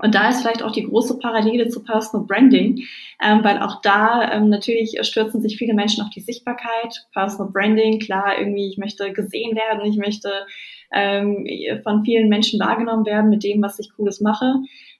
Und 0.00 0.14
da 0.14 0.28
ist 0.28 0.42
vielleicht 0.42 0.62
auch 0.62 0.70
die 0.70 0.84
große 0.84 1.18
Parallele 1.18 1.68
zu 1.68 1.82
Personal 1.82 2.24
Branding, 2.24 2.84
ähm, 3.20 3.42
weil 3.42 3.58
auch 3.58 3.82
da 3.82 4.32
ähm, 4.32 4.48
natürlich 4.48 4.96
stürzen 5.02 5.42
sich 5.42 5.56
viele 5.56 5.74
Menschen 5.74 6.04
auf 6.04 6.10
die 6.10 6.20
Sichtbarkeit. 6.20 7.06
Personal 7.12 7.52
Branding, 7.52 7.98
klar, 7.98 8.38
irgendwie, 8.38 8.68
ich 8.68 8.78
möchte 8.78 9.12
gesehen 9.12 9.56
werden, 9.56 9.84
ich 9.90 9.96
möchte 9.96 10.30
ähm, 10.92 11.46
von 11.82 12.04
vielen 12.04 12.28
Menschen 12.28 12.60
wahrgenommen 12.60 13.06
werden 13.06 13.30
mit 13.30 13.44
dem, 13.44 13.62
was 13.62 13.78
ich 13.78 13.92
Cooles 13.94 14.20
mache. 14.20 14.54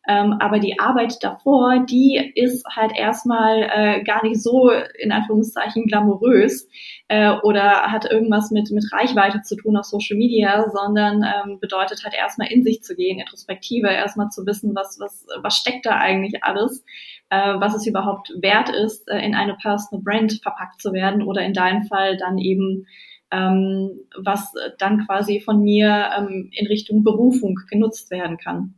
Ähm, 0.09 0.37
aber 0.41 0.59
die 0.59 0.81
Arbeit 0.81 1.23
davor, 1.23 1.85
die 1.85 2.33
ist 2.35 2.65
halt 2.75 2.93
erstmal 2.97 3.69
äh, 3.71 4.03
gar 4.05 4.25
nicht 4.25 4.43
so 4.43 4.71
in 4.99 5.13
Anführungszeichen 5.13 5.85
glamourös 5.85 6.67
äh, 7.09 7.33
oder 7.43 7.93
hat 7.93 8.11
irgendwas 8.11 8.51
mit, 8.51 8.71
mit 8.71 8.91
Reichweite 8.91 9.43
zu 9.43 9.55
tun 9.55 9.77
auf 9.77 9.85
Social 9.85 10.17
Media, 10.17 10.65
sondern 10.71 11.23
ähm, 11.25 11.61
bedeutet 11.61 12.05
halt 12.05 12.15
erstmal 12.15 12.51
in 12.51 12.63
sich 12.63 12.83
zu 12.83 12.97
gehen, 12.97 13.21
Introspektive, 13.21 13.89
erstmal 13.89 14.31
zu 14.31 14.47
wissen, 14.47 14.75
was, 14.75 14.99
was, 14.99 15.27
was 15.43 15.57
steckt 15.57 15.85
da 15.85 15.99
eigentlich 15.99 16.43
alles, 16.43 16.87
äh, 17.29 17.55
was 17.59 17.75
es 17.75 17.87
überhaupt 17.87 18.33
wert 18.41 18.71
ist, 18.71 19.09
äh, 19.09 19.19
in 19.19 19.35
eine 19.35 19.57
Personal 19.57 20.03
Brand 20.03 20.41
verpackt 20.43 20.81
zu 20.81 20.95
werden 20.95 21.23
oder 21.23 21.43
in 21.43 21.53
deinem 21.53 21.85
Fall 21.85 22.17
dann 22.17 22.39
eben 22.39 22.87
ähm, 23.31 24.01
was 24.17 24.53
dann 24.79 25.07
quasi 25.07 25.41
von 25.41 25.63
mir 25.63 26.11
ähm, 26.17 26.51
in 26.53 26.67
Richtung 26.67 27.05
Berufung 27.05 27.59
genutzt 27.71 28.11
werden 28.11 28.39
kann. 28.39 28.75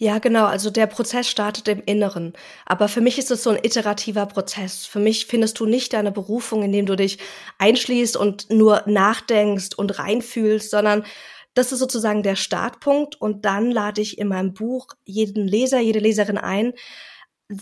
Ja, 0.00 0.18
genau. 0.18 0.46
Also 0.46 0.70
der 0.70 0.86
Prozess 0.86 1.28
startet 1.28 1.68
im 1.68 1.82
Inneren. 1.84 2.32
Aber 2.64 2.88
für 2.88 3.02
mich 3.02 3.18
ist 3.18 3.30
es 3.30 3.42
so 3.42 3.50
ein 3.50 3.62
iterativer 3.62 4.24
Prozess. 4.24 4.86
Für 4.86 4.98
mich 4.98 5.26
findest 5.26 5.60
du 5.60 5.66
nicht 5.66 5.92
deine 5.92 6.10
Berufung, 6.10 6.62
indem 6.62 6.86
du 6.86 6.96
dich 6.96 7.18
einschließt 7.58 8.16
und 8.16 8.48
nur 8.48 8.82
nachdenkst 8.86 9.74
und 9.76 9.98
reinfühlst, 9.98 10.70
sondern 10.70 11.04
das 11.52 11.72
ist 11.72 11.80
sozusagen 11.80 12.22
der 12.22 12.36
Startpunkt. 12.36 13.20
Und 13.20 13.44
dann 13.44 13.70
lade 13.70 14.00
ich 14.00 14.16
in 14.16 14.28
meinem 14.28 14.54
Buch 14.54 14.86
jeden 15.04 15.46
Leser, 15.46 15.80
jede 15.80 15.98
Leserin 15.98 16.38
ein, 16.38 16.72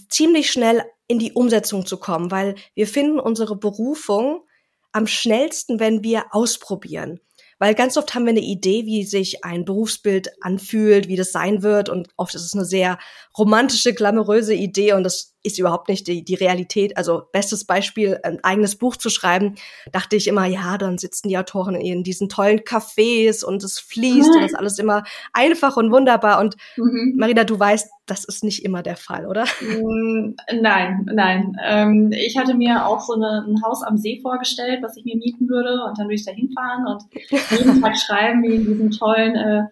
ziemlich 0.09 0.53
schnell 0.53 0.85
in 1.09 1.19
die 1.19 1.33
Umsetzung 1.33 1.87
zu 1.87 1.97
kommen, 1.97 2.31
weil 2.31 2.55
wir 2.75 2.87
finden 2.87 3.19
unsere 3.19 3.57
Berufung 3.57 4.45
am 4.93 5.07
schnellsten, 5.07 5.81
wenn 5.81 6.03
wir 6.03 6.27
ausprobieren. 6.31 7.21
Weil 7.59 7.75
ganz 7.75 7.97
oft 7.97 8.15
haben 8.15 8.25
wir 8.25 8.31
eine 8.31 8.41
Idee, 8.41 8.87
wie 8.87 9.05
sich 9.05 9.45
ein 9.45 9.65
Berufsbild 9.65 10.31
anfühlt, 10.43 11.09
wie 11.09 11.17
das 11.17 11.33
sein 11.33 11.63
wird. 11.63 11.89
Und 11.89 12.09
oft 12.17 12.35
ist 12.35 12.45
es 12.45 12.55
eine 12.55 12.65
sehr 12.65 12.99
romantische, 13.37 13.95
glamouröse 13.95 14.55
Idee 14.55 14.93
und 14.93 15.03
das 15.03 15.35
ist 15.43 15.59
überhaupt 15.59 15.89
nicht 15.89 16.07
die, 16.07 16.25
die 16.25 16.35
Realität. 16.35 16.97
Also 16.97 17.23
bestes 17.33 17.65
Beispiel, 17.65 18.19
ein 18.23 18.43
eigenes 18.43 18.77
Buch 18.77 18.97
zu 18.97 19.09
schreiben, 19.09 19.55
dachte 19.93 20.17
ich 20.17 20.27
immer, 20.27 20.47
ja, 20.47 20.79
dann 20.79 20.99
sitzen 20.99 21.29
die 21.29 21.39
Autoren 21.39 21.75
in 21.75 22.03
diesen 22.03 22.29
tollen 22.29 22.61
Cafés 22.61 23.45
und 23.45 23.63
es 23.63 23.79
fließt 23.79 24.29
mhm. 24.29 24.35
und 24.35 24.43
das 24.43 24.53
ist 24.53 24.59
alles 24.59 24.79
immer 24.79 25.05
einfach 25.33 25.77
und 25.77 25.93
wunderbar. 25.93 26.41
Und 26.41 26.57
mhm. 26.77 27.15
Marina, 27.17 27.45
du 27.45 27.59
weißt, 27.59 27.91
das 28.07 28.25
ist 28.25 28.43
nicht 28.43 28.65
immer 28.65 28.83
der 28.83 28.97
Fall, 28.97 29.27
oder? 29.27 29.45
Mm, 29.61 30.35
nein, 30.61 31.07
nein. 31.13 31.57
Ähm, 31.63 32.11
ich 32.13 32.37
hatte 32.39 32.55
mir 32.55 32.87
auch 32.87 33.01
so 33.01 33.15
eine, 33.15 33.45
ein 33.47 33.63
Haus 33.63 33.83
am 33.83 33.99
See 33.99 34.21
vorgestellt, 34.23 34.83
was 34.83 34.97
ich 34.97 35.05
mir 35.05 35.17
mieten 35.17 35.49
würde 35.49 35.85
und 35.85 35.99
dann 35.99 36.07
würde 36.07 36.15
ich 36.15 36.25
da 36.25 36.33
hinfahren 36.33 36.87
und 36.87 37.03
jeden 37.51 37.81
Tag 37.81 37.99
schreiben, 37.99 38.43
wie 38.43 38.55
in 38.55 38.67
diesen 38.67 38.91
tollen 38.91 39.37
äh, 39.37 39.63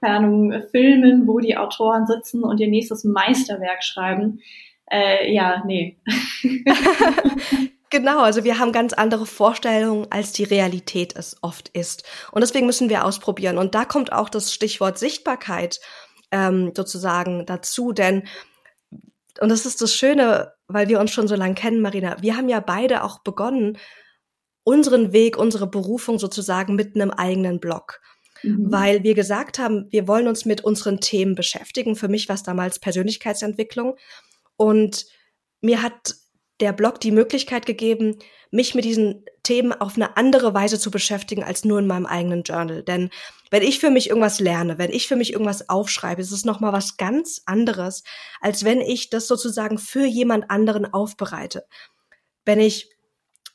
Ahnung, 0.00 0.52
Filmen, 0.70 1.26
wo 1.26 1.38
die 1.38 1.56
Autoren 1.56 2.06
sitzen 2.06 2.42
und 2.42 2.58
ihr 2.60 2.68
nächstes 2.68 3.04
Meisterwerk 3.04 3.84
schreiben. 3.84 4.40
Äh, 4.92 5.32
ja, 5.32 5.62
nee. 5.66 5.98
Genau, 7.92 8.20
also 8.22 8.42
wir 8.42 8.58
haben 8.58 8.72
ganz 8.72 8.94
andere 8.94 9.26
Vorstellungen, 9.26 10.06
als 10.08 10.32
die 10.32 10.44
Realität 10.44 11.14
es 11.14 11.36
oft 11.42 11.68
ist. 11.68 12.04
Und 12.30 12.40
deswegen 12.40 12.64
müssen 12.64 12.88
wir 12.88 13.04
ausprobieren. 13.04 13.58
Und 13.58 13.74
da 13.74 13.84
kommt 13.84 14.14
auch 14.14 14.30
das 14.30 14.54
Stichwort 14.54 14.98
Sichtbarkeit 14.98 15.78
ähm, 16.30 16.72
sozusagen 16.74 17.44
dazu, 17.44 17.92
denn 17.92 18.22
und 19.40 19.50
das 19.50 19.66
ist 19.66 19.82
das 19.82 19.94
Schöne, 19.94 20.52
weil 20.68 20.88
wir 20.88 21.00
uns 21.00 21.10
schon 21.10 21.28
so 21.28 21.34
lange 21.34 21.54
kennen, 21.54 21.82
Marina. 21.82 22.16
Wir 22.22 22.36
haben 22.36 22.48
ja 22.48 22.60
beide 22.60 23.04
auch 23.04 23.18
begonnen, 23.20 23.76
unseren 24.64 25.12
Weg, 25.12 25.36
unsere 25.36 25.66
Berufung 25.66 26.18
sozusagen 26.18 26.74
mit 26.74 26.94
einem 26.94 27.10
eigenen 27.10 27.60
Blog. 27.60 28.00
Mhm. 28.42 28.72
Weil 28.72 29.02
wir 29.02 29.14
gesagt 29.14 29.58
haben, 29.58 29.86
wir 29.90 30.08
wollen 30.08 30.28
uns 30.28 30.46
mit 30.46 30.64
unseren 30.64 31.00
Themen 31.00 31.34
beschäftigen. 31.34 31.94
Für 31.94 32.08
mich 32.08 32.28
war 32.30 32.36
es 32.36 32.42
damals 32.42 32.78
Persönlichkeitsentwicklung. 32.78 33.96
Und 34.62 35.06
mir 35.60 35.82
hat 35.82 36.14
der 36.60 36.72
Blog 36.72 37.00
die 37.00 37.10
Möglichkeit 37.10 37.66
gegeben, 37.66 38.20
mich 38.52 38.76
mit 38.76 38.84
diesen 38.84 39.24
Themen 39.42 39.72
auf 39.72 39.96
eine 39.96 40.16
andere 40.16 40.54
Weise 40.54 40.78
zu 40.78 40.92
beschäftigen 40.92 41.42
als 41.42 41.64
nur 41.64 41.80
in 41.80 41.88
meinem 41.88 42.06
eigenen 42.06 42.44
Journal. 42.44 42.84
Denn 42.84 43.10
wenn 43.50 43.64
ich 43.64 43.80
für 43.80 43.90
mich 43.90 44.08
irgendwas 44.08 44.38
lerne, 44.38 44.78
wenn 44.78 44.92
ich 44.92 45.08
für 45.08 45.16
mich 45.16 45.32
irgendwas 45.32 45.68
aufschreibe, 45.68 46.22
ist 46.22 46.30
es 46.30 46.44
nochmal 46.44 46.72
was 46.72 46.96
ganz 46.96 47.42
anderes, 47.44 48.04
als 48.40 48.64
wenn 48.64 48.80
ich 48.80 49.10
das 49.10 49.26
sozusagen 49.26 49.78
für 49.78 50.04
jemand 50.04 50.48
anderen 50.48 50.86
aufbereite. 50.86 51.66
Wenn 52.44 52.60
ich 52.60 52.88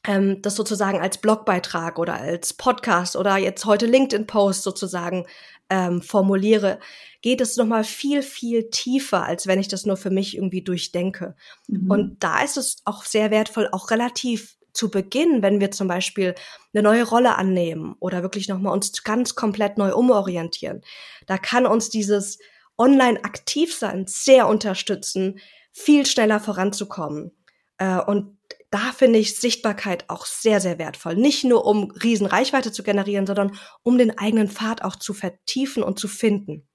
ähm, 0.06 0.42
das 0.42 0.56
sozusagen 0.56 1.00
als 1.00 1.20
Blogbeitrag 1.20 2.00
oder 2.00 2.16
als 2.16 2.52
Podcast 2.54 3.16
oder 3.16 3.38
jetzt 3.38 3.64
heute 3.64 3.86
LinkedIn-Post 3.86 4.62
sozusagen 4.62 5.26
ähm, 5.70 6.02
formuliere, 6.02 6.80
geht 7.22 7.42
es 7.42 7.58
nochmal 7.58 7.84
viel, 7.84 8.22
viel 8.22 8.70
tiefer, 8.70 9.24
als 9.24 9.48
wenn 9.48 9.60
ich 9.60 9.68
das 9.68 9.86
nur 9.86 9.98
für 9.98 10.10
mich 10.10 10.36
irgendwie 10.36 10.62
durchdenke. 10.62 11.36
Mhm. 11.68 11.92
Und 11.92 12.24
da 12.24 12.42
ist 12.44 12.58
es 12.58 12.78
auch 12.86 13.04
sehr 13.04 13.32
wertvoll, 13.32 13.68
auch 13.72 13.92
relativ 13.92 14.58
zu 14.74 14.92
Beginn, 14.92 15.42
wenn 15.42 15.60
wir 15.60 15.72
zum 15.72 15.88
Beispiel 15.88 16.36
eine 16.74 16.84
neue 16.84 17.04
Rolle 17.04 17.36
annehmen 17.36 17.96
oder 18.00 18.22
wirklich 18.22 18.48
nochmal 18.48 18.74
uns 18.74 19.04
ganz 19.04 19.36
komplett 19.36 19.78
neu 19.78 19.94
umorientieren. 19.94 20.82
Da 21.26 21.38
kann 21.38 21.66
uns 21.66 21.90
dieses 21.90 22.38
online 22.78 23.24
aktiv 23.24 23.76
sein 23.76 24.06
sehr 24.08 24.48
unterstützen, 24.48 25.40
viel 25.74 26.06
schneller 26.06 26.40
voranzukommen. 26.40 27.32
Äh, 27.80 28.00
und 28.00 28.37
da 28.70 28.92
finde 28.94 29.20
ich 29.20 29.40
Sichtbarkeit 29.40 30.06
auch 30.10 30.26
sehr, 30.26 30.60
sehr 30.60 30.78
wertvoll. 30.78 31.16
Nicht 31.16 31.44
nur 31.44 31.66
um 31.66 31.92
Riesenreichweite 31.92 32.72
zu 32.72 32.84
generieren, 32.84 33.26
sondern 33.26 33.52
um 33.84 33.98
den 33.98 34.18
eigenen 34.18 34.50
Pfad 34.50 34.84
auch 34.84 34.96
zu 34.96 35.14
vertiefen 35.14 35.84
und 35.84 36.00
zu 36.00 36.08
finden. 36.08 36.68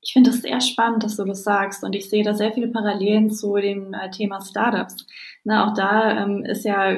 Ich 0.00 0.12
finde 0.12 0.30
es 0.30 0.42
sehr 0.42 0.60
spannend, 0.60 1.02
dass 1.02 1.16
du 1.16 1.24
das 1.24 1.42
sagst 1.42 1.82
und 1.82 1.94
ich 1.94 2.08
sehe 2.08 2.22
da 2.22 2.32
sehr 2.32 2.52
viele 2.52 2.68
Parallelen 2.68 3.30
zu 3.30 3.56
dem 3.56 3.92
äh, 3.92 4.10
Thema 4.10 4.40
Startups. 4.40 5.04
Na, 5.42 5.68
auch 5.68 5.74
da 5.74 6.22
ähm, 6.22 6.44
ist 6.44 6.64
ja 6.64 6.96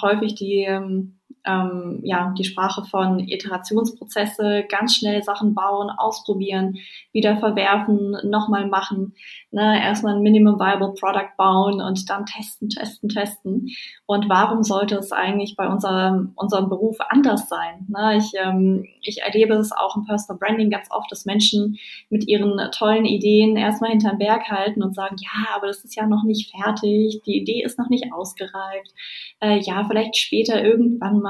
häufig 0.00 0.34
die 0.34 0.64
ähm, 0.68 1.19
ähm, 1.46 2.00
ja, 2.02 2.34
die 2.36 2.44
Sprache 2.44 2.84
von 2.84 3.18
Iterationsprozesse, 3.18 4.64
ganz 4.68 4.96
schnell 4.96 5.22
Sachen 5.22 5.54
bauen, 5.54 5.90
ausprobieren, 5.90 6.78
wieder 7.12 7.36
verwerfen, 7.36 8.16
nochmal 8.24 8.66
machen. 8.66 9.14
Ne? 9.50 9.82
Erstmal 9.82 10.16
ein 10.16 10.22
Minimum 10.22 10.58
Viable 10.58 10.94
Product 10.98 11.30
bauen 11.36 11.80
und 11.80 12.08
dann 12.10 12.26
testen, 12.26 12.68
testen, 12.68 13.08
testen. 13.08 13.68
Und 14.06 14.28
warum 14.28 14.62
sollte 14.62 14.96
es 14.96 15.12
eigentlich 15.12 15.56
bei 15.56 15.68
unserem, 15.68 16.32
unserem 16.36 16.68
Beruf 16.68 16.98
anders 17.08 17.48
sein? 17.48 17.86
Ne? 17.88 18.18
Ich, 18.18 18.32
ähm, 18.38 18.84
ich 19.02 19.22
erlebe 19.22 19.54
es 19.54 19.72
auch 19.72 19.96
im 19.96 20.04
Personal 20.04 20.38
Branding 20.38 20.70
ganz 20.70 20.90
oft, 20.90 21.10
dass 21.10 21.24
Menschen 21.24 21.78
mit 22.10 22.28
ihren 22.28 22.58
tollen 22.72 23.06
Ideen 23.06 23.56
erstmal 23.56 23.90
hinterm 23.90 24.18
Berg 24.18 24.50
halten 24.50 24.82
und 24.82 24.94
sagen, 24.94 25.16
ja, 25.18 25.56
aber 25.56 25.68
das 25.68 25.84
ist 25.84 25.96
ja 25.96 26.06
noch 26.06 26.24
nicht 26.24 26.54
fertig, 26.54 27.22
die 27.24 27.40
Idee 27.40 27.62
ist 27.64 27.78
noch 27.78 27.88
nicht 27.88 28.12
ausgereift. 28.12 28.92
Äh, 29.40 29.60
ja, 29.60 29.84
vielleicht 29.88 30.16
später 30.16 30.62
irgendwann 30.62 31.20
mal. 31.20 31.29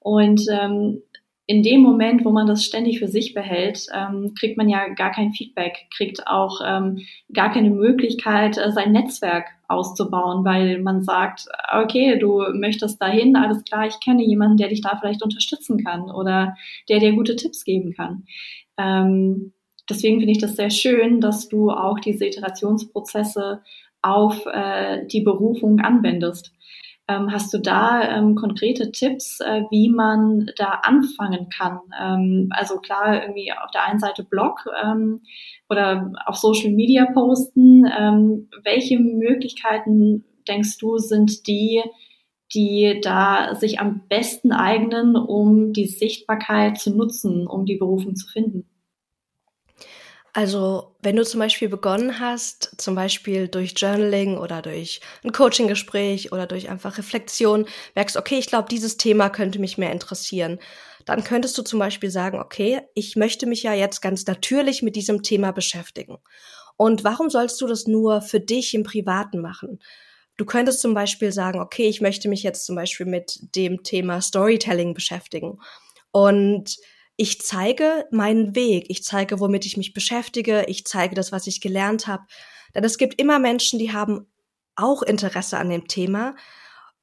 Und 0.00 0.42
ähm, 0.50 1.02
in 1.50 1.64
dem 1.64 1.80
Moment, 1.80 2.24
wo 2.24 2.30
man 2.30 2.46
das 2.46 2.64
ständig 2.64 3.00
für 3.00 3.08
sich 3.08 3.34
behält, 3.34 3.86
ähm, 3.92 4.34
kriegt 4.38 4.56
man 4.56 4.68
ja 4.68 4.86
gar 4.90 5.10
kein 5.10 5.32
Feedback, 5.32 5.88
kriegt 5.96 6.28
auch 6.28 6.60
ähm, 6.64 7.00
gar 7.32 7.52
keine 7.52 7.70
Möglichkeit, 7.70 8.56
äh, 8.56 8.70
sein 8.70 8.92
Netzwerk 8.92 9.46
auszubauen, 9.66 10.44
weil 10.44 10.80
man 10.80 11.02
sagt, 11.02 11.46
okay, 11.72 12.20
du 12.20 12.44
möchtest 12.54 13.02
dahin, 13.02 13.34
alles 13.34 13.64
klar, 13.64 13.84
ich 13.88 13.98
kenne 13.98 14.22
jemanden, 14.22 14.58
der 14.58 14.68
dich 14.68 14.80
da 14.80 14.96
vielleicht 14.96 15.24
unterstützen 15.24 15.82
kann 15.82 16.02
oder 16.12 16.54
der 16.88 17.00
dir 17.00 17.12
gute 17.14 17.34
Tipps 17.34 17.64
geben 17.64 17.94
kann. 17.94 18.26
Ähm, 18.78 19.52
deswegen 19.88 20.18
finde 20.18 20.30
ich 20.30 20.38
das 20.38 20.54
sehr 20.54 20.70
schön, 20.70 21.20
dass 21.20 21.48
du 21.48 21.72
auch 21.72 21.98
diese 21.98 22.26
Iterationsprozesse 22.26 23.60
auf 24.02 24.46
äh, 24.46 25.04
die 25.06 25.22
Berufung 25.22 25.80
anwendest. 25.80 26.52
Ähm, 27.10 27.32
hast 27.32 27.52
du 27.52 27.58
da 27.58 28.02
ähm, 28.02 28.36
konkrete 28.36 28.92
Tipps, 28.92 29.40
äh, 29.40 29.62
wie 29.70 29.88
man 29.88 30.50
da 30.56 30.80
anfangen 30.82 31.48
kann? 31.48 31.80
Ähm, 32.00 32.48
also 32.50 32.78
klar, 32.78 33.22
irgendwie 33.22 33.52
auf 33.52 33.70
der 33.72 33.84
einen 33.84 33.98
Seite 33.98 34.22
Blog 34.22 34.64
ähm, 34.82 35.20
oder 35.68 36.12
auf 36.26 36.36
Social 36.36 36.70
Media 36.70 37.06
posten. 37.12 37.84
Ähm, 37.86 38.48
welche 38.62 38.98
Möglichkeiten 39.00 40.24
denkst 40.46 40.78
du 40.78 40.98
sind 40.98 41.48
die, 41.48 41.82
die 42.54 43.00
da 43.02 43.54
sich 43.56 43.80
am 43.80 44.02
besten 44.08 44.52
eignen, 44.52 45.16
um 45.16 45.72
die 45.72 45.86
Sichtbarkeit 45.86 46.78
zu 46.78 46.96
nutzen, 46.96 47.46
um 47.46 47.66
die 47.66 47.76
Berufung 47.76 48.14
zu 48.14 48.28
finden? 48.28 48.68
Also, 50.32 50.94
wenn 51.02 51.16
du 51.16 51.24
zum 51.24 51.40
Beispiel 51.40 51.68
begonnen 51.68 52.20
hast, 52.20 52.80
zum 52.80 52.94
Beispiel 52.94 53.48
durch 53.48 53.74
Journaling 53.76 54.38
oder 54.38 54.62
durch 54.62 55.00
ein 55.24 55.32
Coaching-Gespräch 55.32 56.30
oder 56.32 56.46
durch 56.46 56.68
einfach 56.68 56.98
Reflexion, 56.98 57.66
merkst, 57.96 58.16
okay, 58.16 58.38
ich 58.38 58.46
glaube, 58.46 58.68
dieses 58.70 58.96
Thema 58.96 59.28
könnte 59.28 59.58
mich 59.58 59.76
mehr 59.76 59.90
interessieren, 59.90 60.60
dann 61.04 61.24
könntest 61.24 61.58
du 61.58 61.62
zum 61.62 61.80
Beispiel 61.80 62.10
sagen, 62.10 62.38
okay, 62.38 62.80
ich 62.94 63.16
möchte 63.16 63.46
mich 63.46 63.64
ja 63.64 63.74
jetzt 63.74 64.02
ganz 64.02 64.24
natürlich 64.26 64.82
mit 64.82 64.94
diesem 64.94 65.22
Thema 65.24 65.50
beschäftigen. 65.50 66.18
Und 66.76 67.02
warum 67.02 67.28
sollst 67.28 67.60
du 67.60 67.66
das 67.66 67.86
nur 67.86 68.22
für 68.22 68.40
dich 68.40 68.72
im 68.74 68.84
Privaten 68.84 69.40
machen? 69.40 69.80
Du 70.36 70.44
könntest 70.44 70.80
zum 70.80 70.94
Beispiel 70.94 71.32
sagen, 71.32 71.60
okay, 71.60 71.88
ich 71.88 72.00
möchte 72.00 72.28
mich 72.28 72.42
jetzt 72.42 72.64
zum 72.64 72.76
Beispiel 72.76 73.06
mit 73.06 73.38
dem 73.56 73.82
Thema 73.82 74.20
Storytelling 74.20 74.94
beschäftigen. 74.94 75.58
Und 76.12 76.76
ich 77.20 77.42
zeige 77.42 78.06
meinen 78.10 78.54
Weg, 78.54 78.86
ich 78.88 79.04
zeige, 79.04 79.40
womit 79.40 79.66
ich 79.66 79.76
mich 79.76 79.92
beschäftige, 79.92 80.64
ich 80.68 80.86
zeige 80.86 81.14
das, 81.14 81.32
was 81.32 81.46
ich 81.46 81.60
gelernt 81.60 82.06
habe. 82.06 82.24
Denn 82.74 82.82
es 82.82 82.96
gibt 82.96 83.20
immer 83.20 83.38
Menschen, 83.38 83.78
die 83.78 83.92
haben 83.92 84.26
auch 84.74 85.02
Interesse 85.02 85.58
an 85.58 85.68
dem 85.68 85.86
Thema, 85.86 86.34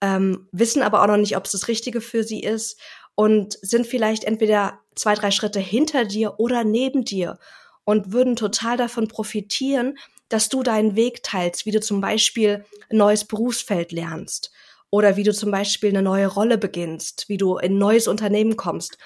ähm, 0.01 0.47
wissen 0.51 0.81
aber 0.81 1.03
auch 1.03 1.07
noch 1.07 1.17
nicht, 1.17 1.37
ob 1.37 1.45
es 1.45 1.51
das 1.51 1.67
Richtige 1.67 2.01
für 2.01 2.23
sie 2.23 2.41
ist 2.41 2.81
und 3.13 3.59
sind 3.61 3.85
vielleicht 3.85 4.23
entweder 4.23 4.79
zwei, 4.95 5.13
drei 5.13 5.29
Schritte 5.29 5.59
hinter 5.59 6.03
dir 6.03 6.39
oder 6.39 6.63
neben 6.63 7.05
dir 7.05 7.37
und 7.83 8.11
würden 8.11 8.35
total 8.35 8.75
davon 8.75 9.07
profitieren, 9.07 9.99
dass 10.29 10.49
du 10.49 10.63
deinen 10.63 10.95
Weg 10.95 11.21
teilst, 11.21 11.67
wie 11.67 11.71
du 11.71 11.79
zum 11.79 12.01
Beispiel 12.01 12.65
ein 12.89 12.97
neues 12.97 13.23
Berufsfeld 13.23 13.91
lernst 13.91 14.49
oder 14.89 15.15
wie 15.15 15.23
du 15.23 15.31
zum 15.31 15.51
Beispiel 15.51 15.89
eine 15.89 16.01
neue 16.01 16.25
Rolle 16.25 16.57
beginnst, 16.57 17.29
wie 17.29 17.37
du 17.37 17.57
in 17.57 17.73
ein 17.73 17.77
neues 17.77 18.07
Unternehmen 18.07 18.57
kommst. 18.57 18.97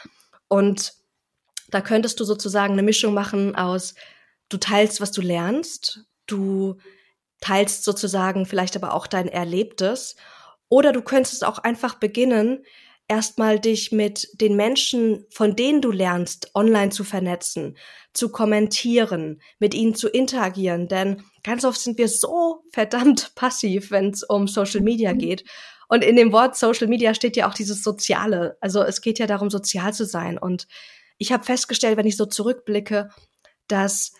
Und 0.47 1.00
da 1.71 1.81
könntest 1.81 2.19
du 2.19 2.23
sozusagen 2.23 2.73
eine 2.73 2.83
Mischung 2.83 3.13
machen 3.13 3.55
aus, 3.55 3.95
du 4.49 4.57
teilst, 4.57 5.01
was 5.01 5.11
du 5.11 5.21
lernst, 5.21 6.05
du 6.27 6.77
teilst 7.39 7.83
sozusagen 7.83 8.45
vielleicht 8.45 8.75
aber 8.75 8.93
auch 8.93 9.07
dein 9.07 9.27
Erlebtes. 9.27 10.15
Oder 10.69 10.93
du 10.93 11.01
könntest 11.01 11.43
auch 11.43 11.57
einfach 11.57 11.95
beginnen, 11.95 12.63
erstmal 13.07 13.59
dich 13.59 13.91
mit 13.91 14.29
den 14.39 14.55
Menschen, 14.55 15.25
von 15.31 15.55
denen 15.55 15.81
du 15.81 15.91
lernst, 15.91 16.51
online 16.55 16.91
zu 16.91 17.03
vernetzen, 17.03 17.77
zu 18.13 18.31
kommentieren, 18.31 19.41
mit 19.59 19.73
ihnen 19.73 19.95
zu 19.95 20.07
interagieren. 20.07 20.87
Denn 20.87 21.23
ganz 21.43 21.65
oft 21.65 21.81
sind 21.81 21.97
wir 21.97 22.07
so 22.07 22.63
verdammt 22.71 23.31
passiv, 23.35 23.91
wenn 23.91 24.11
es 24.11 24.23
um 24.23 24.47
Social 24.47 24.81
Media 24.81 25.13
mhm. 25.13 25.17
geht. 25.17 25.43
Und 25.89 26.05
in 26.05 26.15
dem 26.15 26.31
Wort 26.31 26.55
Social 26.55 26.87
Media 26.87 27.13
steht 27.13 27.35
ja 27.35 27.49
auch 27.49 27.53
dieses 27.53 27.83
Soziale. 27.83 28.55
Also 28.61 28.81
es 28.81 29.01
geht 29.01 29.19
ja 29.19 29.27
darum, 29.27 29.49
sozial 29.49 29.93
zu 29.93 30.05
sein. 30.05 30.37
Und 30.37 30.67
ich 31.21 31.31
habe 31.31 31.43
festgestellt, 31.43 31.97
wenn 31.97 32.07
ich 32.07 32.17
so 32.17 32.25
zurückblicke, 32.25 33.09
dass 33.67 34.13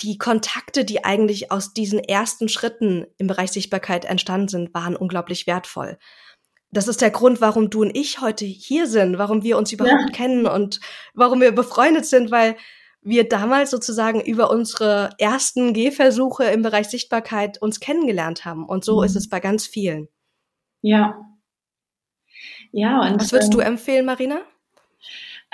die 0.00 0.18
Kontakte, 0.18 0.84
die 0.84 1.04
eigentlich 1.04 1.50
aus 1.50 1.74
diesen 1.74 1.98
ersten 1.98 2.48
Schritten 2.48 3.06
im 3.18 3.26
Bereich 3.26 3.50
Sichtbarkeit 3.50 4.04
entstanden 4.04 4.46
sind, 4.46 4.72
waren 4.72 4.94
unglaublich 4.94 5.48
wertvoll. 5.48 5.98
Das 6.70 6.86
ist 6.86 7.00
der 7.00 7.10
Grund, 7.10 7.40
warum 7.40 7.70
du 7.70 7.82
und 7.82 7.96
ich 7.96 8.20
heute 8.20 8.44
hier 8.44 8.86
sind, 8.86 9.18
warum 9.18 9.42
wir 9.42 9.58
uns 9.58 9.72
überhaupt 9.72 10.10
ja. 10.10 10.12
kennen 10.12 10.46
und 10.46 10.78
warum 11.12 11.40
wir 11.40 11.50
befreundet 11.50 12.06
sind, 12.06 12.30
weil 12.30 12.56
wir 13.02 13.28
damals 13.28 13.72
sozusagen 13.72 14.20
über 14.20 14.50
unsere 14.50 15.10
ersten 15.18 15.74
Gehversuche 15.74 16.44
im 16.44 16.62
Bereich 16.62 16.86
Sichtbarkeit 16.86 17.60
uns 17.60 17.80
kennengelernt 17.80 18.44
haben. 18.44 18.64
Und 18.64 18.84
so 18.84 18.98
mhm. 18.98 19.06
ist 19.06 19.16
es 19.16 19.28
bei 19.28 19.40
ganz 19.40 19.66
vielen. 19.66 20.06
Ja. 20.82 21.20
Ja, 22.70 23.00
und. 23.00 23.20
Was 23.20 23.32
würdest 23.32 23.52
ähm, 23.52 23.58
du 23.58 23.64
empfehlen, 23.64 24.06
Marina? 24.06 24.40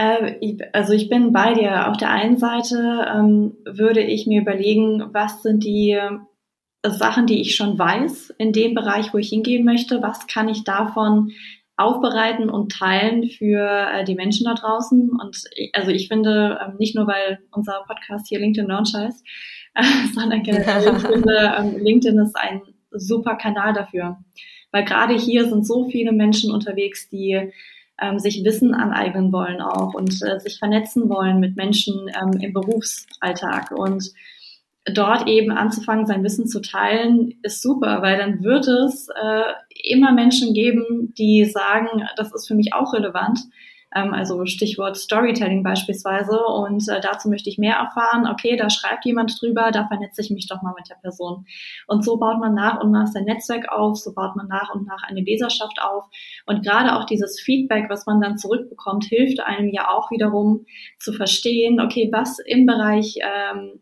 Äh, 0.00 0.56
also 0.72 0.94
ich 0.94 1.10
bin 1.10 1.32
bei 1.32 1.52
dir. 1.52 1.88
Auf 1.88 1.98
der 1.98 2.10
einen 2.10 2.38
Seite 2.38 3.06
ähm, 3.14 3.56
würde 3.66 4.00
ich 4.00 4.26
mir 4.26 4.40
überlegen, 4.40 5.04
was 5.12 5.42
sind 5.42 5.62
die 5.62 5.90
äh, 5.90 6.90
Sachen, 6.90 7.26
die 7.26 7.42
ich 7.42 7.54
schon 7.54 7.78
weiß 7.78 8.34
in 8.38 8.52
dem 8.52 8.74
Bereich, 8.74 9.12
wo 9.12 9.18
ich 9.18 9.28
hingehen 9.28 9.64
möchte. 9.64 10.02
Was 10.02 10.26
kann 10.26 10.48
ich 10.48 10.64
davon 10.64 11.32
aufbereiten 11.76 12.48
und 12.48 12.72
teilen 12.72 13.28
für 13.28 13.90
äh, 13.92 14.04
die 14.04 14.14
Menschen 14.14 14.46
da 14.46 14.54
draußen? 14.54 15.10
Und 15.20 15.44
ich, 15.54 15.74
also 15.74 15.90
ich 15.90 16.08
finde, 16.08 16.58
ähm, 16.64 16.76
nicht 16.78 16.96
nur 16.96 17.06
weil 17.06 17.40
unser 17.52 17.84
Podcast 17.86 18.26
hier 18.28 18.40
LinkedIn 18.40 18.70
Launch 18.70 18.94
heißt, 18.94 19.22
äh, 19.74 19.82
sondern 20.14 20.42
generell, 20.42 20.94
ich 20.96 21.02
finde, 21.06 21.54
ähm, 21.58 21.76
LinkedIn 21.76 22.18
ist 22.20 22.36
ein 22.36 22.62
super 22.90 23.36
Kanal 23.36 23.74
dafür. 23.74 24.16
Weil 24.72 24.84
gerade 24.86 25.14
hier 25.14 25.46
sind 25.46 25.66
so 25.66 25.90
viele 25.90 26.12
Menschen 26.12 26.50
unterwegs, 26.52 27.10
die 27.10 27.52
ähm, 28.00 28.18
sich 28.18 28.44
Wissen 28.44 28.74
aneignen 28.74 29.32
wollen 29.32 29.60
auch 29.60 29.94
und 29.94 30.12
äh, 30.22 30.40
sich 30.40 30.58
vernetzen 30.58 31.08
wollen 31.08 31.40
mit 31.40 31.56
Menschen 31.56 32.10
ähm, 32.20 32.40
im 32.40 32.52
Berufsalltag. 32.52 33.70
Und 33.72 34.10
dort 34.86 35.28
eben 35.28 35.52
anzufangen, 35.52 36.06
sein 36.06 36.24
Wissen 36.24 36.46
zu 36.46 36.60
teilen, 36.60 37.34
ist 37.42 37.62
super, 37.62 38.02
weil 38.02 38.18
dann 38.18 38.42
wird 38.42 38.66
es 38.66 39.08
äh, 39.08 39.42
immer 39.90 40.12
Menschen 40.12 40.54
geben, 40.54 41.12
die 41.18 41.44
sagen, 41.44 42.06
das 42.16 42.32
ist 42.32 42.48
für 42.48 42.54
mich 42.54 42.72
auch 42.74 42.92
relevant 42.92 43.40
also 43.90 44.46
Stichwort 44.46 44.96
Storytelling 44.96 45.62
beispielsweise. 45.62 46.38
Und 46.38 46.88
äh, 46.88 47.00
dazu 47.00 47.28
möchte 47.28 47.50
ich 47.50 47.58
mehr 47.58 47.76
erfahren. 47.76 48.26
Okay, 48.26 48.56
da 48.56 48.70
schreibt 48.70 49.04
jemand 49.04 49.40
drüber, 49.40 49.70
da 49.72 49.86
vernetze 49.86 50.20
ich 50.20 50.30
mich 50.30 50.46
doch 50.46 50.62
mal 50.62 50.74
mit 50.78 50.88
der 50.88 50.94
Person. 50.96 51.46
Und 51.86 52.04
so 52.04 52.16
baut 52.16 52.38
man 52.38 52.54
nach 52.54 52.80
und 52.80 52.92
nach 52.92 53.08
sein 53.08 53.24
Netzwerk 53.24 53.68
auf, 53.70 53.98
so 53.98 54.14
baut 54.14 54.36
man 54.36 54.46
nach 54.46 54.72
und 54.74 54.86
nach 54.86 55.02
eine 55.02 55.20
Leserschaft 55.20 55.80
auf. 55.82 56.04
Und 56.46 56.64
gerade 56.64 56.96
auch 56.96 57.04
dieses 57.04 57.40
Feedback, 57.40 57.90
was 57.90 58.06
man 58.06 58.20
dann 58.20 58.38
zurückbekommt, 58.38 59.04
hilft 59.04 59.40
einem 59.40 59.68
ja 59.68 59.88
auch 59.88 60.10
wiederum 60.10 60.66
zu 60.98 61.12
verstehen, 61.12 61.80
okay, 61.80 62.08
was 62.12 62.38
im 62.38 62.66
Bereich 62.66 63.16
ähm, 63.20 63.80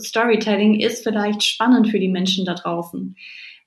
Storytelling 0.00 0.80
ist 0.80 1.02
vielleicht 1.02 1.42
spannend 1.42 1.88
für 1.88 2.00
die 2.00 2.08
Menschen 2.08 2.46
da 2.46 2.54
draußen. 2.54 3.16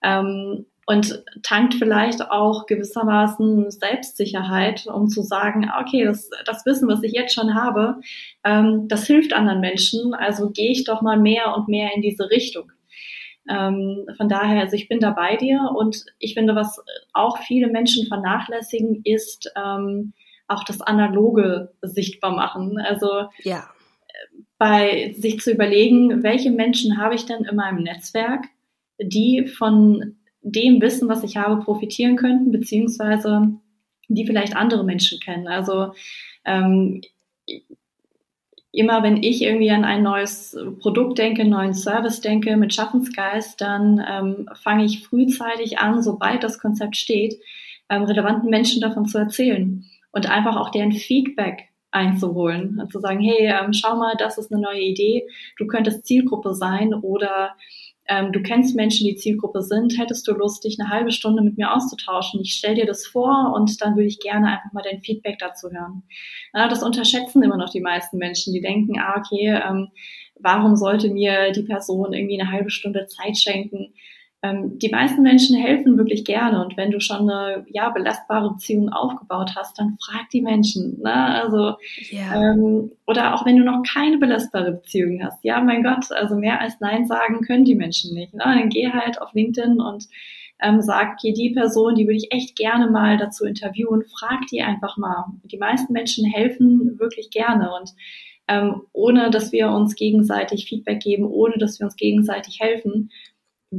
Ähm, 0.04 0.66
und 0.86 1.24
tankt 1.42 1.74
vielleicht 1.76 2.30
auch 2.30 2.68
gewissermaßen 2.68 3.72
Selbstsicherheit, 3.72 4.86
um 4.86 5.08
zu 5.08 5.24
sagen, 5.24 5.72
okay, 5.80 6.06
das, 6.06 6.30
das 6.46 6.66
Wissen, 6.66 6.88
was 6.88 7.02
ich 7.02 7.14
jetzt 7.14 7.34
schon 7.34 7.56
habe, 7.56 8.00
ähm, 8.44 8.88
das 8.88 9.08
hilft 9.08 9.34
anderen 9.34 9.62
Menschen, 9.62 10.14
also 10.14 10.52
gehe 10.52 10.72
ich 10.72 10.84
doch 10.84 11.02
mal 11.02 11.18
mehr 11.18 11.56
und 11.56 11.68
mehr 11.68 11.90
in 11.96 12.02
diese 12.02 12.30
Richtung. 12.30 12.72
Ähm, 13.50 14.06
von 14.16 14.30
daher, 14.30 14.62
also 14.62 14.76
ich 14.76 14.88
bin 14.88 15.00
da 15.00 15.12
bei 15.12 15.36
dir 15.38 15.72
und 15.76 16.06
ich 16.20 16.36
finde, 16.36 16.56
was 16.56 16.80
auch 17.14 17.40
viele 17.40 17.68
Menschen 17.68 18.08
vernachlässigen, 18.08 19.02
ist 19.04 19.52
ähm, 19.56 20.14
auch 20.48 20.64
das 20.64 20.82
Analoge 20.82 21.74
sichtbar 21.82 22.32
machen. 22.36 22.78
Also 22.80 23.28
ja. 23.44 23.68
bei 24.60 25.14
sich 25.18 25.40
zu 25.40 25.52
überlegen, 25.52 26.22
welche 26.22 26.52
Menschen 26.52 27.00
habe 27.00 27.16
ich 27.16 27.26
denn 27.26 27.44
in 27.44 27.56
meinem 27.56 27.84
Netzwerk, 27.84 28.46
die 29.00 29.48
von 29.48 30.18
dem 30.46 30.80
Wissen, 30.82 31.10
was 31.10 31.24
ich 31.24 31.38
habe, 31.38 31.64
profitieren 31.64 32.16
könnten, 32.16 32.52
beziehungsweise 32.52 33.50
die 34.08 34.26
vielleicht 34.26 34.56
andere 34.56 34.84
Menschen 34.84 35.20
kennen. 35.20 35.48
Also 35.48 35.94
ähm, 36.46 37.02
immer 38.72 39.02
wenn 39.02 39.24
ich 39.24 39.42
irgendwie 39.42 39.72
an 39.72 39.84
ein 39.84 40.04
neues 40.04 40.56
Produkt 40.80 41.18
denke, 41.18 41.42
einen 41.42 41.52
neuen 41.52 41.74
Service 41.74 42.22
denke 42.22 42.58
mit 42.58 42.74
Schaffensgeist, 42.74 43.60
dann 43.60 44.04
ähm, 44.08 44.50
fange 44.54 44.86
ich 44.86 45.04
frühzeitig 45.04 45.80
an, 45.80 46.04
sobald 46.04 46.44
das 46.44 46.60
Konzept 46.60 46.96
steht, 46.96 47.40
ähm, 47.90 48.04
relevanten 48.04 48.50
Menschen 48.50 48.82
davon 48.82 49.06
zu 49.06 49.18
erzählen 49.18 49.84
und 50.12 50.30
einfach 50.30 50.58
auch 50.58 50.70
deren 50.70 50.92
Feedback 50.92 51.70
einzuholen 51.92 52.80
und 52.80 52.92
zu 52.92 53.00
sagen, 53.00 53.22
hey, 53.22 53.48
ähm, 53.48 53.74
schau 53.74 53.96
mal, 53.96 54.16
das 54.18 54.38
ist 54.38 54.52
eine 54.52 54.62
neue 54.62 54.82
Idee, 54.82 55.26
du 55.58 55.66
könntest 55.66 56.06
Zielgruppe 56.06 56.54
sein 56.54 56.94
oder 56.94 57.56
ähm, 58.08 58.32
du 58.32 58.42
kennst 58.42 58.76
Menschen, 58.76 59.08
die 59.08 59.16
Zielgruppe 59.16 59.62
sind, 59.62 59.98
hättest 59.98 60.28
du 60.28 60.34
Lust, 60.34 60.64
dich 60.64 60.78
eine 60.80 60.90
halbe 60.90 61.12
Stunde 61.12 61.42
mit 61.42 61.58
mir 61.58 61.74
auszutauschen? 61.74 62.40
Ich 62.42 62.54
stelle 62.54 62.76
dir 62.76 62.86
das 62.86 63.06
vor 63.06 63.54
und 63.56 63.82
dann 63.82 63.96
würde 63.96 64.08
ich 64.08 64.20
gerne 64.20 64.48
einfach 64.48 64.74
mal 64.74 64.84
dein 64.84 65.02
Feedback 65.02 65.40
dazu 65.40 65.72
hören. 65.72 66.04
Ja, 66.54 66.68
das 66.68 66.84
unterschätzen 66.84 67.42
immer 67.42 67.58
noch 67.58 67.72
die 67.72 67.82
meisten 67.82 68.18
Menschen, 68.18 68.54
die 68.54 68.62
denken, 68.62 69.00
ah, 69.00 69.16
okay, 69.18 69.60
ähm, 69.68 69.90
warum 70.40 70.76
sollte 70.76 71.10
mir 71.10 71.52
die 71.52 71.64
Person 71.64 72.14
irgendwie 72.14 72.40
eine 72.40 72.52
halbe 72.52 72.70
Stunde 72.70 73.08
Zeit 73.08 73.38
schenken? 73.38 73.94
Ähm, 74.46 74.78
die 74.78 74.90
meisten 74.90 75.24
Menschen 75.24 75.58
helfen 75.58 75.98
wirklich 75.98 76.24
gerne 76.24 76.64
und 76.64 76.78
wenn 76.78 76.92
du 76.92 77.00
schon 77.00 77.30
eine 77.30 77.66
ja 77.70 77.90
belastbare 77.90 78.52
Beziehung 78.52 78.90
aufgebaut 78.90 79.52
hast, 79.56 79.80
dann 79.80 79.98
frag 80.04 80.30
die 80.30 80.42
Menschen. 80.42 81.00
Ne? 81.02 81.14
Also 81.14 81.76
yeah. 82.12 82.52
ähm, 82.52 82.92
oder 83.08 83.34
auch 83.34 83.46
wenn 83.46 83.58
du 83.58 83.64
noch 83.64 83.82
keine 83.92 84.18
belastbare 84.18 84.74
Beziehung 84.74 85.24
hast, 85.24 85.44
ja 85.44 85.62
mein 85.62 85.84
Gott, 85.84 86.12
also 86.12 86.36
mehr 86.36 86.62
als 86.62 86.80
Nein 86.80 87.08
sagen 87.08 87.42
können 87.42 87.66
die 87.66 87.76
Menschen 87.76 88.14
nicht. 88.14 88.34
Ne? 88.34 88.44
Dann 88.44 88.70
geh 88.70 88.90
halt 88.90 89.22
auf 89.22 89.34
LinkedIn 89.34 89.80
und 89.80 90.06
ähm, 90.62 90.82
sag, 90.82 91.14
okay, 91.14 91.34
die 91.34 91.52
Person, 91.52 91.96
die 91.96 92.06
würde 92.06 92.18
ich 92.18 92.32
echt 92.32 92.56
gerne 92.56 92.90
mal 92.90 93.18
dazu 93.18 93.46
interviewen, 93.46 94.04
frag 94.04 94.46
die 94.52 94.62
einfach 94.62 94.98
mal. 94.98 95.26
Die 95.44 95.58
meisten 95.58 95.92
Menschen 95.92 96.26
helfen 96.26 96.98
wirklich 97.00 97.30
gerne 97.30 97.72
und 97.80 97.92
ähm, 98.48 98.84
ohne 98.94 99.32
dass 99.32 99.52
wir 99.52 99.70
uns 99.70 99.96
gegenseitig 99.96 100.66
Feedback 100.66 101.00
geben, 101.00 101.26
ohne 101.26 101.58
dass 101.58 101.80
wir 101.80 101.86
uns 101.86 101.96
gegenseitig 101.96 102.60
helfen, 102.60 103.10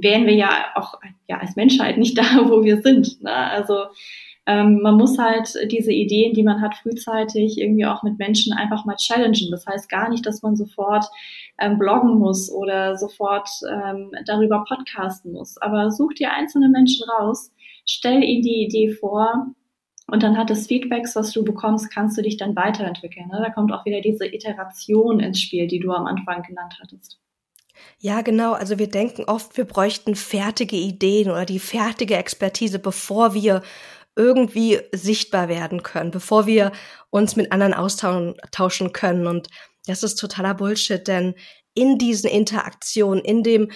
wären 0.02 0.26
wir 0.26 0.34
ja 0.34 0.66
auch 0.74 0.94
ja, 1.26 1.38
als 1.38 1.56
Menschheit 1.56 1.98
nicht 1.98 2.16
da, 2.18 2.22
wo 2.48 2.64
wir 2.64 2.82
sind. 2.82 3.22
Ne? 3.22 3.32
Also 3.32 3.86
ähm, 4.46 4.80
man 4.80 4.96
muss 4.96 5.18
halt 5.18 5.52
diese 5.70 5.92
Ideen, 5.92 6.32
die 6.32 6.44
man 6.44 6.60
hat, 6.60 6.76
frühzeitig 6.76 7.58
irgendwie 7.58 7.84
auch 7.84 8.02
mit 8.04 8.18
Menschen 8.18 8.52
einfach 8.52 8.84
mal 8.84 8.96
challengen. 8.96 9.50
Das 9.50 9.66
heißt 9.66 9.88
gar 9.88 10.08
nicht, 10.08 10.24
dass 10.24 10.42
man 10.42 10.54
sofort 10.56 11.04
ähm, 11.58 11.78
bloggen 11.78 12.18
muss 12.18 12.50
oder 12.50 12.96
sofort 12.96 13.48
ähm, 13.68 14.12
darüber 14.24 14.64
podcasten 14.66 15.32
muss. 15.32 15.58
Aber 15.58 15.90
such 15.90 16.14
dir 16.14 16.32
einzelne 16.32 16.68
Menschen 16.68 17.04
raus, 17.10 17.52
stell 17.86 18.22
ihnen 18.22 18.42
die 18.42 18.64
Idee 18.64 18.92
vor 18.92 19.48
und 20.08 20.22
dann 20.22 20.38
hat 20.38 20.50
das 20.50 20.68
Feedbacks, 20.68 21.16
was 21.16 21.32
du 21.32 21.42
bekommst, 21.42 21.92
kannst 21.92 22.16
du 22.16 22.22
dich 22.22 22.36
dann 22.36 22.54
weiterentwickeln. 22.54 23.26
Ne? 23.28 23.40
Da 23.42 23.50
kommt 23.50 23.72
auch 23.72 23.84
wieder 23.84 24.00
diese 24.00 24.26
Iteration 24.26 25.18
ins 25.18 25.40
Spiel, 25.40 25.66
die 25.66 25.80
du 25.80 25.90
am 25.90 26.06
Anfang 26.06 26.42
genannt 26.42 26.78
hattest. 26.80 27.18
Ja, 27.98 28.22
genau. 28.22 28.52
Also 28.52 28.78
wir 28.78 28.88
denken 28.88 29.24
oft, 29.24 29.56
wir 29.56 29.64
bräuchten 29.64 30.14
fertige 30.14 30.76
Ideen 30.76 31.30
oder 31.30 31.44
die 31.44 31.58
fertige 31.58 32.16
Expertise, 32.16 32.78
bevor 32.78 33.34
wir 33.34 33.62
irgendwie 34.16 34.80
sichtbar 34.92 35.48
werden 35.48 35.82
können, 35.82 36.10
bevor 36.10 36.46
wir 36.46 36.72
uns 37.10 37.36
mit 37.36 37.52
anderen 37.52 37.74
austauschen 37.74 38.92
können. 38.92 39.26
Und 39.26 39.48
das 39.86 40.02
ist 40.02 40.16
totaler 40.16 40.54
Bullshit, 40.54 41.06
denn 41.06 41.34
in 41.74 41.98
diesen 41.98 42.30
Interaktionen, 42.30 43.22
in 43.22 43.42
dem 43.42 43.70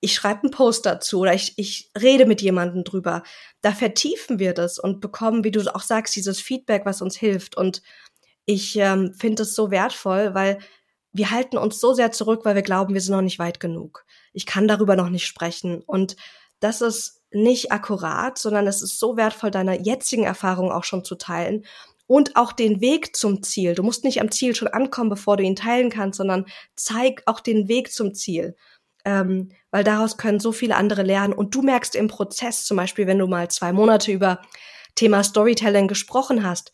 ich 0.00 0.14
schreibe 0.14 0.42
einen 0.42 0.50
Post 0.50 0.86
dazu 0.86 1.20
oder 1.20 1.34
ich, 1.34 1.54
ich 1.56 1.90
rede 2.00 2.26
mit 2.26 2.42
jemandem 2.42 2.84
drüber, 2.84 3.22
da 3.62 3.72
vertiefen 3.72 4.38
wir 4.38 4.52
das 4.52 4.78
und 4.78 5.00
bekommen, 5.00 5.42
wie 5.42 5.50
du 5.50 5.74
auch 5.74 5.80
sagst, 5.80 6.14
dieses 6.14 6.40
Feedback, 6.40 6.82
was 6.84 7.00
uns 7.00 7.16
hilft. 7.16 7.56
Und 7.56 7.82
ich 8.44 8.76
ähm, 8.76 9.14
finde 9.18 9.42
es 9.42 9.54
so 9.54 9.70
wertvoll, 9.70 10.34
weil 10.34 10.58
wir 11.16 11.30
halten 11.30 11.58
uns 11.58 11.80
so 11.80 11.94
sehr 11.94 12.12
zurück, 12.12 12.44
weil 12.44 12.54
wir 12.54 12.62
glauben, 12.62 12.94
wir 12.94 13.00
sind 13.00 13.14
noch 13.14 13.22
nicht 13.22 13.38
weit 13.38 13.60
genug. 13.60 14.04
Ich 14.32 14.46
kann 14.46 14.68
darüber 14.68 14.96
noch 14.96 15.08
nicht 15.08 15.26
sprechen. 15.26 15.82
Und 15.82 16.16
das 16.60 16.80
ist 16.80 17.22
nicht 17.30 17.72
akkurat, 17.72 18.38
sondern 18.38 18.66
es 18.66 18.82
ist 18.82 18.98
so 18.98 19.16
wertvoll, 19.16 19.50
deine 19.50 19.80
jetzigen 19.82 20.24
Erfahrungen 20.24 20.72
auch 20.72 20.84
schon 20.84 21.04
zu 21.04 21.14
teilen 21.16 21.64
und 22.06 22.36
auch 22.36 22.52
den 22.52 22.80
Weg 22.80 23.16
zum 23.16 23.42
Ziel. 23.42 23.74
Du 23.74 23.82
musst 23.82 24.04
nicht 24.04 24.20
am 24.20 24.30
Ziel 24.30 24.54
schon 24.54 24.68
ankommen, 24.68 25.10
bevor 25.10 25.36
du 25.36 25.42
ihn 25.42 25.56
teilen 25.56 25.90
kannst, 25.90 26.18
sondern 26.18 26.46
zeig 26.76 27.22
auch 27.26 27.40
den 27.40 27.68
Weg 27.68 27.92
zum 27.92 28.14
Ziel. 28.14 28.56
Ähm, 29.04 29.50
weil 29.70 29.84
daraus 29.84 30.16
können 30.16 30.40
so 30.40 30.52
viele 30.52 30.76
andere 30.76 31.02
lernen. 31.02 31.32
Und 31.32 31.54
du 31.54 31.62
merkst 31.62 31.94
im 31.94 32.08
Prozess, 32.08 32.64
zum 32.64 32.76
Beispiel, 32.76 33.06
wenn 33.06 33.18
du 33.18 33.26
mal 33.26 33.48
zwei 33.50 33.72
Monate 33.72 34.10
über 34.10 34.40
Thema 34.94 35.22
Storytelling 35.22 35.88
gesprochen 35.88 36.44
hast, 36.44 36.72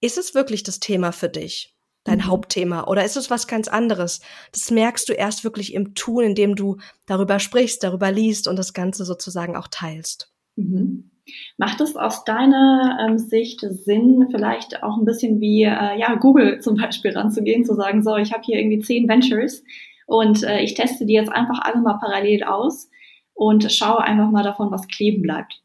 ist 0.00 0.18
es 0.18 0.34
wirklich 0.34 0.62
das 0.62 0.80
Thema 0.80 1.12
für 1.12 1.28
dich? 1.28 1.75
Dein 2.06 2.18
mhm. 2.18 2.26
Hauptthema 2.26 2.84
oder 2.84 3.04
ist 3.04 3.16
es 3.16 3.30
was 3.30 3.46
ganz 3.46 3.68
anderes? 3.68 4.20
Das 4.52 4.70
merkst 4.70 5.08
du 5.08 5.12
erst 5.12 5.44
wirklich 5.44 5.74
im 5.74 5.94
Tun, 5.94 6.24
indem 6.24 6.54
du 6.54 6.78
darüber 7.06 7.38
sprichst, 7.38 7.82
darüber 7.82 8.10
liest 8.10 8.48
und 8.48 8.56
das 8.56 8.72
Ganze 8.72 9.04
sozusagen 9.04 9.56
auch 9.56 9.68
teilst. 9.68 10.32
Mhm. 10.56 11.10
Macht 11.58 11.80
es 11.80 11.96
aus 11.96 12.24
deiner 12.24 12.98
ähm, 13.00 13.18
Sicht 13.18 13.60
Sinn, 13.60 14.28
vielleicht 14.30 14.82
auch 14.84 14.96
ein 14.96 15.04
bisschen 15.04 15.40
wie 15.40 15.64
äh, 15.64 15.98
ja 15.98 16.14
Google 16.14 16.60
zum 16.62 16.76
Beispiel 16.76 17.12
ranzugehen, 17.12 17.64
zu 17.64 17.74
sagen, 17.74 18.02
so 18.02 18.16
ich 18.16 18.32
habe 18.32 18.42
hier 18.44 18.58
irgendwie 18.58 18.80
zehn 18.80 19.08
Ventures 19.08 19.64
Und 20.06 20.44
äh, 20.44 20.60
ich 20.60 20.74
teste 20.74 21.04
die 21.04 21.14
jetzt 21.14 21.32
einfach 21.32 21.60
alle 21.62 21.80
mal 21.80 21.98
parallel 21.98 22.44
aus 22.44 22.88
und 23.34 23.70
schaue 23.70 24.00
einfach 24.00 24.30
mal 24.30 24.44
davon, 24.44 24.70
was 24.70 24.88
kleben 24.88 25.22
bleibt. 25.22 25.60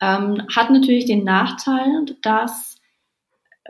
Ähm, 0.00 0.42
hat 0.54 0.70
natürlich 0.70 1.06
den 1.06 1.24
Nachteil, 1.24 2.06
dass 2.22 2.75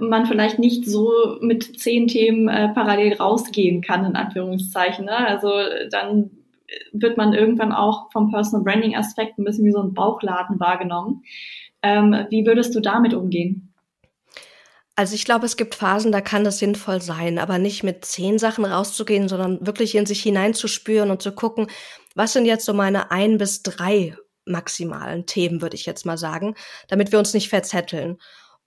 man 0.01 0.27
vielleicht 0.27 0.59
nicht 0.59 0.87
so 0.87 1.11
mit 1.41 1.81
zehn 1.81 2.07
Themen 2.07 2.49
äh, 2.49 2.69
parallel 2.69 3.15
rausgehen 3.15 3.83
kann, 3.83 4.05
in 4.05 4.17
Anführungszeichen. 4.17 5.05
Ne? 5.05 5.17
Also 5.17 5.51
dann 5.91 6.31
wird 6.93 7.17
man 7.17 7.33
irgendwann 7.33 7.73
auch 7.73 8.11
vom 8.13 8.31
Personal 8.31 8.65
Branding 8.65 8.97
Aspekt 8.97 9.39
ein 9.39 9.45
bisschen 9.45 9.65
wie 9.65 9.73
so 9.73 9.81
ein 9.81 9.95
Bauchladen 9.95 10.59
wahrgenommen. 10.61 11.23
Ähm, 11.83 12.27
wie 12.31 12.47
würdest 12.47 12.75
du 12.75 12.81
damit 12.81 13.15
umgehen? 13.15 13.73
Also 14.99 15.15
ich 15.15 15.27
glaube, 15.27 15.45
es 15.45 15.59
gibt 15.59 15.75
Phasen, 15.75 16.11
da 16.11 16.23
kann 16.23 16.43
das 16.43 16.59
sinnvoll 16.59 17.03
sein, 17.03 17.39
aber 17.39 17.59
nicht 17.59 17.83
mit 17.83 18.05
zehn 18.07 18.39
Sachen 18.39 18.65
rauszugehen, 18.65 19.29
sondern 19.29 19.65
wirklich 19.67 19.95
in 19.95 20.07
sich 20.07 20.23
hineinzuspüren 20.23 21.11
und 21.11 21.21
zu 21.21 21.33
gucken, 21.33 21.67
was 22.15 22.33
sind 22.33 22.47
jetzt 22.47 22.65
so 22.65 22.73
meine 22.73 23.11
ein 23.11 23.37
bis 23.37 23.63
drei 23.63 24.17
maximalen 24.47 25.27
Themen, 25.27 25.61
würde 25.61 25.77
ich 25.77 25.85
jetzt 25.85 26.07
mal 26.07 26.17
sagen, 26.17 26.55
damit 26.89 27.13
wir 27.13 27.19
uns 27.19 27.35
nicht 27.35 27.51
verzetteln. 27.51 28.17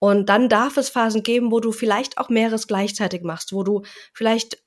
Und 0.00 0.30
dann 0.30 0.48
darf 0.48 0.76
es 0.78 0.88
Phasen 0.88 1.22
geben, 1.22 1.52
wo 1.52 1.60
du 1.60 1.70
vielleicht 1.70 2.18
auch 2.18 2.30
mehreres 2.30 2.66
gleichzeitig 2.66 3.22
machst, 3.22 3.52
wo 3.52 3.62
du 3.62 3.82
vielleicht 4.12 4.58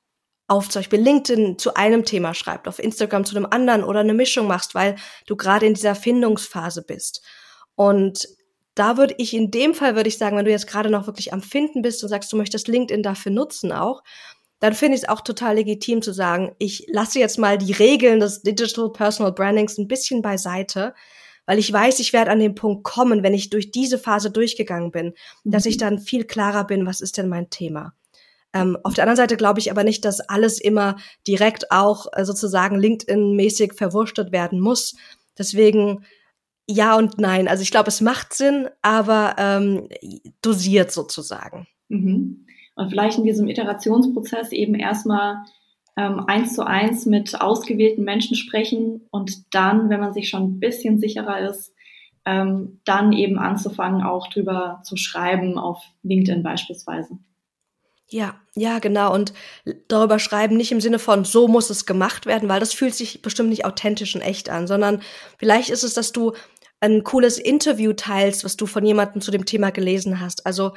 auf 0.48 0.69
zum 0.69 0.82
Beispiel 0.82 1.02
LinkedIn 1.02 1.58
zu 1.58 1.74
einem 1.74 2.06
Thema 2.06 2.34
schreibst, 2.34 2.67
auf 2.67 2.80
Instagram 2.80 3.26
zu 3.26 3.36
einem 3.36 3.48
anderen 3.50 3.84
oder 3.84 4.02
eine 4.02 4.13
Mischung 4.13 4.48
machst, 4.48 4.76
weil 4.76 4.96
du 5.26 5.36
gerade 5.36 5.65
in 5.65 5.74
dieser 5.74 5.96
Findungsphase 5.96 6.84
bist. 6.84 7.24
Und 7.76 8.28
da 8.76 8.98
würde 8.98 9.15
ich 9.17 9.34
in 9.34 9.50
dem 9.50 9.74
Fall 9.74 9.96
würde 9.96 10.10
ich 10.10 10.19
sagen, 10.19 10.38
wenn 10.38 10.46
du 10.46 10.52
jetzt 10.52 10.67
gerade 10.67 10.91
noch 10.91 11.08
wirklich 11.08 11.34
am 11.34 11.41
Finden 11.41 11.82
bist 11.82 12.04
und 12.04 12.10
sagst, 12.10 12.32
du 12.32 12.38
möchtest 12.38 12.67
LinkedIn 12.67 13.02
dafür 13.02 13.32
nutzen 13.32 13.72
auch, 13.72 14.04
dann 14.60 14.74
finde 14.74 14.96
ich 14.96 15.04
es 15.04 15.10
auch 15.10 15.22
total 15.22 15.56
legitim 15.56 16.02
zu 16.02 16.13
sagen, 16.13 16.56
ich 16.60 16.86
lasse 16.89 17.19
jetzt 17.19 17.39
mal 17.39 17.58
die 17.58 17.74
Regeln 17.74 18.19
des 18.19 18.43
Digital 18.43 18.91
Personal 18.91 19.34
Brandings 19.34 19.78
ein 19.78 19.88
bisschen 19.88 20.22
beiseite, 20.22 20.93
weil 21.45 21.60
ich 21.60 21.71
weiß, 21.71 21.99
ich 21.99 22.13
werde 22.13 22.32
an 22.32 22.39
den 22.39 22.56
Punkt 22.56 22.84
kommen, 22.84 23.23
wenn 23.23 23.34
ich 23.34 23.49
durch 23.49 23.71
diese 23.71 23.97
Phase 23.97 24.32
durchgegangen 24.32 24.91
bin, 24.91 25.13
mhm. 25.43 25.51
dass 25.51 25.65
ich 25.65 25.75
mhm. 25.75 25.82
dann 25.82 25.99
viel 25.99 26.25
klarer 26.25 26.65
bin, 26.65 26.86
was 26.86 27.01
ist 27.01 27.17
denn 27.17 27.29
mein 27.29 27.49
Thema. 27.49 27.93
Ähm, 28.53 28.77
auf 28.84 28.93
der 28.93 29.03
anderen 29.03 29.17
Seite 29.17 29.36
glaube 29.36 29.60
ich 29.60 29.71
aber 29.71 29.84
nicht, 29.84 30.06
dass 30.06 30.21
alles 30.21 30.62
immer 30.62 30.97
direkt 31.27 31.71
auch 31.71 32.08
äh, 32.13 32.23
sozusagen 32.23 32.77
LinkedIn-mäßig 32.77 33.73
verwurstet 33.73 34.32
werden 34.32 34.60
muss. 34.60 34.95
Deswegen 35.38 36.06
ja 36.67 36.95
und 36.95 37.17
nein. 37.17 37.47
Also 37.47 37.63
ich 37.63 37.71
glaube, 37.71 37.89
es 37.89 37.99
macht 37.99 38.34
Sinn, 38.34 38.69
aber 38.82 39.36
ähm, 39.38 39.89
dosiert 40.41 40.91
sozusagen. 40.91 41.67
Mhm. 41.89 42.45
Und 42.75 42.89
vielleicht 42.89 43.17
in 43.17 43.23
diesem 43.23 43.47
Iterationsprozess 43.47 44.51
eben 44.51 44.75
erstmal 44.75 45.43
ähm, 45.97 46.21
eins 46.27 46.53
zu 46.53 46.65
eins 46.65 47.06
mit 47.06 47.39
ausgewählten 47.39 48.03
Menschen 48.03 48.36
sprechen 48.36 49.01
und 49.12 49.53
dann, 49.53 49.89
wenn 49.89 49.99
man 49.99 50.13
sich 50.13 50.29
schon 50.29 50.43
ein 50.43 50.60
bisschen 50.60 50.99
sicherer 50.99 51.49
ist, 51.49 51.73
ähm, 52.25 52.79
dann 52.86 53.13
eben 53.13 53.38
anzufangen, 53.38 54.03
auch 54.03 54.27
drüber 54.29 54.82
zu 54.84 54.95
schreiben 54.95 55.58
auf 55.58 55.84
LinkedIn 56.03 56.41
beispielsweise. 56.41 57.17
Ja, 58.10 58.36
ja, 58.53 58.79
genau. 58.79 59.13
Und 59.13 59.34
darüber 59.88 60.19
schreiben 60.19 60.56
nicht 60.56 60.71
im 60.71 60.82
Sinne 60.82 60.99
von, 60.99 61.25
so 61.25 61.47
muss 61.47 61.69
es 61.69 61.86
gemacht 61.86 62.25
werden, 62.25 62.47
weil 62.47 62.60
das 62.60 62.73
fühlt 62.73 62.93
sich 62.93 63.21
bestimmt 63.21 63.49
nicht 63.49 63.65
authentisch 63.65 64.13
und 64.15 64.21
echt 64.21 64.49
an, 64.49 64.67
sondern 64.67 65.01
vielleicht 65.39 65.69
ist 65.69 65.84
es, 65.84 65.93
dass 65.93 66.12
du 66.12 66.34
ein 66.79 67.03
cooles 67.03 67.39
Interview 67.39 67.93
teilst, 67.93 68.43
was 68.43 68.58
du 68.58 68.65
von 68.65 68.86
jemandem 68.86 69.21
zu 69.21 69.32
dem 69.32 69.45
Thema 69.45 69.71
gelesen 69.71 70.19
hast. 70.19 70.45
Also 70.45 70.73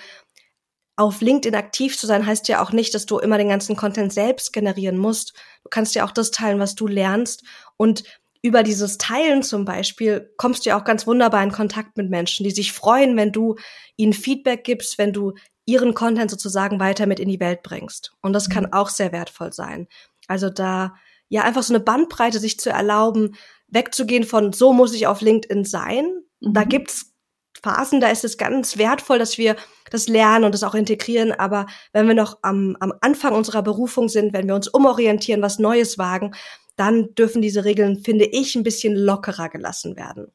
auf 0.97 1.21
LinkedIn 1.21 1.55
aktiv 1.55 1.99
zu 1.99 2.07
sein, 2.07 2.27
heißt 2.27 2.49
ja 2.49 2.63
auch 2.63 2.73
nicht, 2.73 2.95
dass 2.95 3.07
du 3.07 3.19
immer 3.19 3.37
den 3.39 3.51
ganzen 3.51 3.77
Content 3.77 4.13
selbst 4.13 4.53
generieren 4.53 4.97
musst. 4.97 5.35
Du 5.63 5.69
kannst 5.69 5.95
ja 5.95 6.07
auch 6.07 6.11
das 6.11 6.31
teilen, 6.31 6.59
was 6.59 6.75
du 6.75 6.87
lernst. 6.87 7.45
Und 7.77 8.05
über 8.43 8.63
dieses 8.63 8.97
Teilen 8.97 9.43
zum 9.43 9.65
Beispiel 9.65 10.33
kommst 10.39 10.65
du 10.65 10.71
ja 10.71 10.81
auch 10.81 10.85
ganz 10.85 11.07
wunderbar 11.07 11.43
in 11.43 11.53
Kontakt 11.53 11.97
mit 11.99 12.09
Menschen, 12.09 12.45
die 12.45 12.51
sich 12.51 12.73
freuen, 12.73 13.17
wenn 13.17 13.33
du 13.33 13.57
ihnen 13.97 14.15
Feedback 14.15 14.65
gibst, 14.65 14.99
wenn 14.99 15.13
du 15.13 15.35
ihren 15.67 15.95
Content 15.95 16.31
sozusagen 16.31 16.81
weiter 16.81 17.07
mit 17.07 17.21
in 17.21 17.29
die 17.29 17.41
Welt 17.41 17.63
bringst. 17.63 18.13
Und 18.23 18.33
das 18.33 18.49
kann 18.49 18.65
mhm. 18.65 18.73
auch 18.73 18.89
sehr 18.89 19.13
wertvoll 19.13 19.53
sein. 19.53 19.89
Also 20.29 20.49
da 20.49 20.95
ja 21.29 21.43
einfach 21.43 21.63
so 21.63 21.75
eine 21.75 21.83
Bandbreite 21.83 22.39
sich 22.39 22.59
zu 22.59 22.71
erlauben, 22.71 23.37
wegzugehen 23.69 24.25
von 24.25 24.53
so 24.53 24.73
muss 24.73 24.95
ich 24.95 25.07
auf 25.07 25.21
LinkedIn 25.21 25.65
sein. 25.65 26.07
Mhm. 26.41 26.55
Da 26.55 26.65
gibt's 26.65 27.15
Phasen, 27.62 28.01
da 28.01 28.09
ist 28.09 28.25
es 28.25 28.38
ganz 28.38 28.79
wertvoll, 28.79 29.19
dass 29.19 29.38
wir 29.38 29.57
das 29.90 30.09
lernen 30.09 30.45
und 30.45 30.53
das 30.53 30.62
auch 30.62 30.75
integrieren. 30.75 31.33
Aber 31.33 31.66
wenn 31.92 32.07
wir 32.09 32.14
noch 32.14 32.38
am, 32.42 32.77
am 32.81 32.92
Anfang 33.01 33.35
unserer 33.35 33.62
Berufung 33.62 34.09
sind, 34.09 34.33
wenn 34.33 34.47
wir 34.47 34.55
uns 34.55 34.69
umorientieren, 34.69 35.42
was 35.42 35.59
Neues 35.59 35.99
wagen, 35.99 36.35
dann 36.77 37.14
dürfen 37.14 37.42
diese 37.42 37.64
Regeln, 37.64 38.03
finde 38.05 38.27
ich, 38.27 38.55
ein 38.55 38.62
bisschen 38.62 38.95
lockerer 38.95 39.49
gelassen 39.49 39.97
werden. 39.97 40.33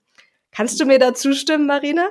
Kannst 0.53 0.81
du 0.81 0.85
mir 0.85 0.99
da 0.99 1.13
zustimmen, 1.13 1.65
Marina? 1.65 2.09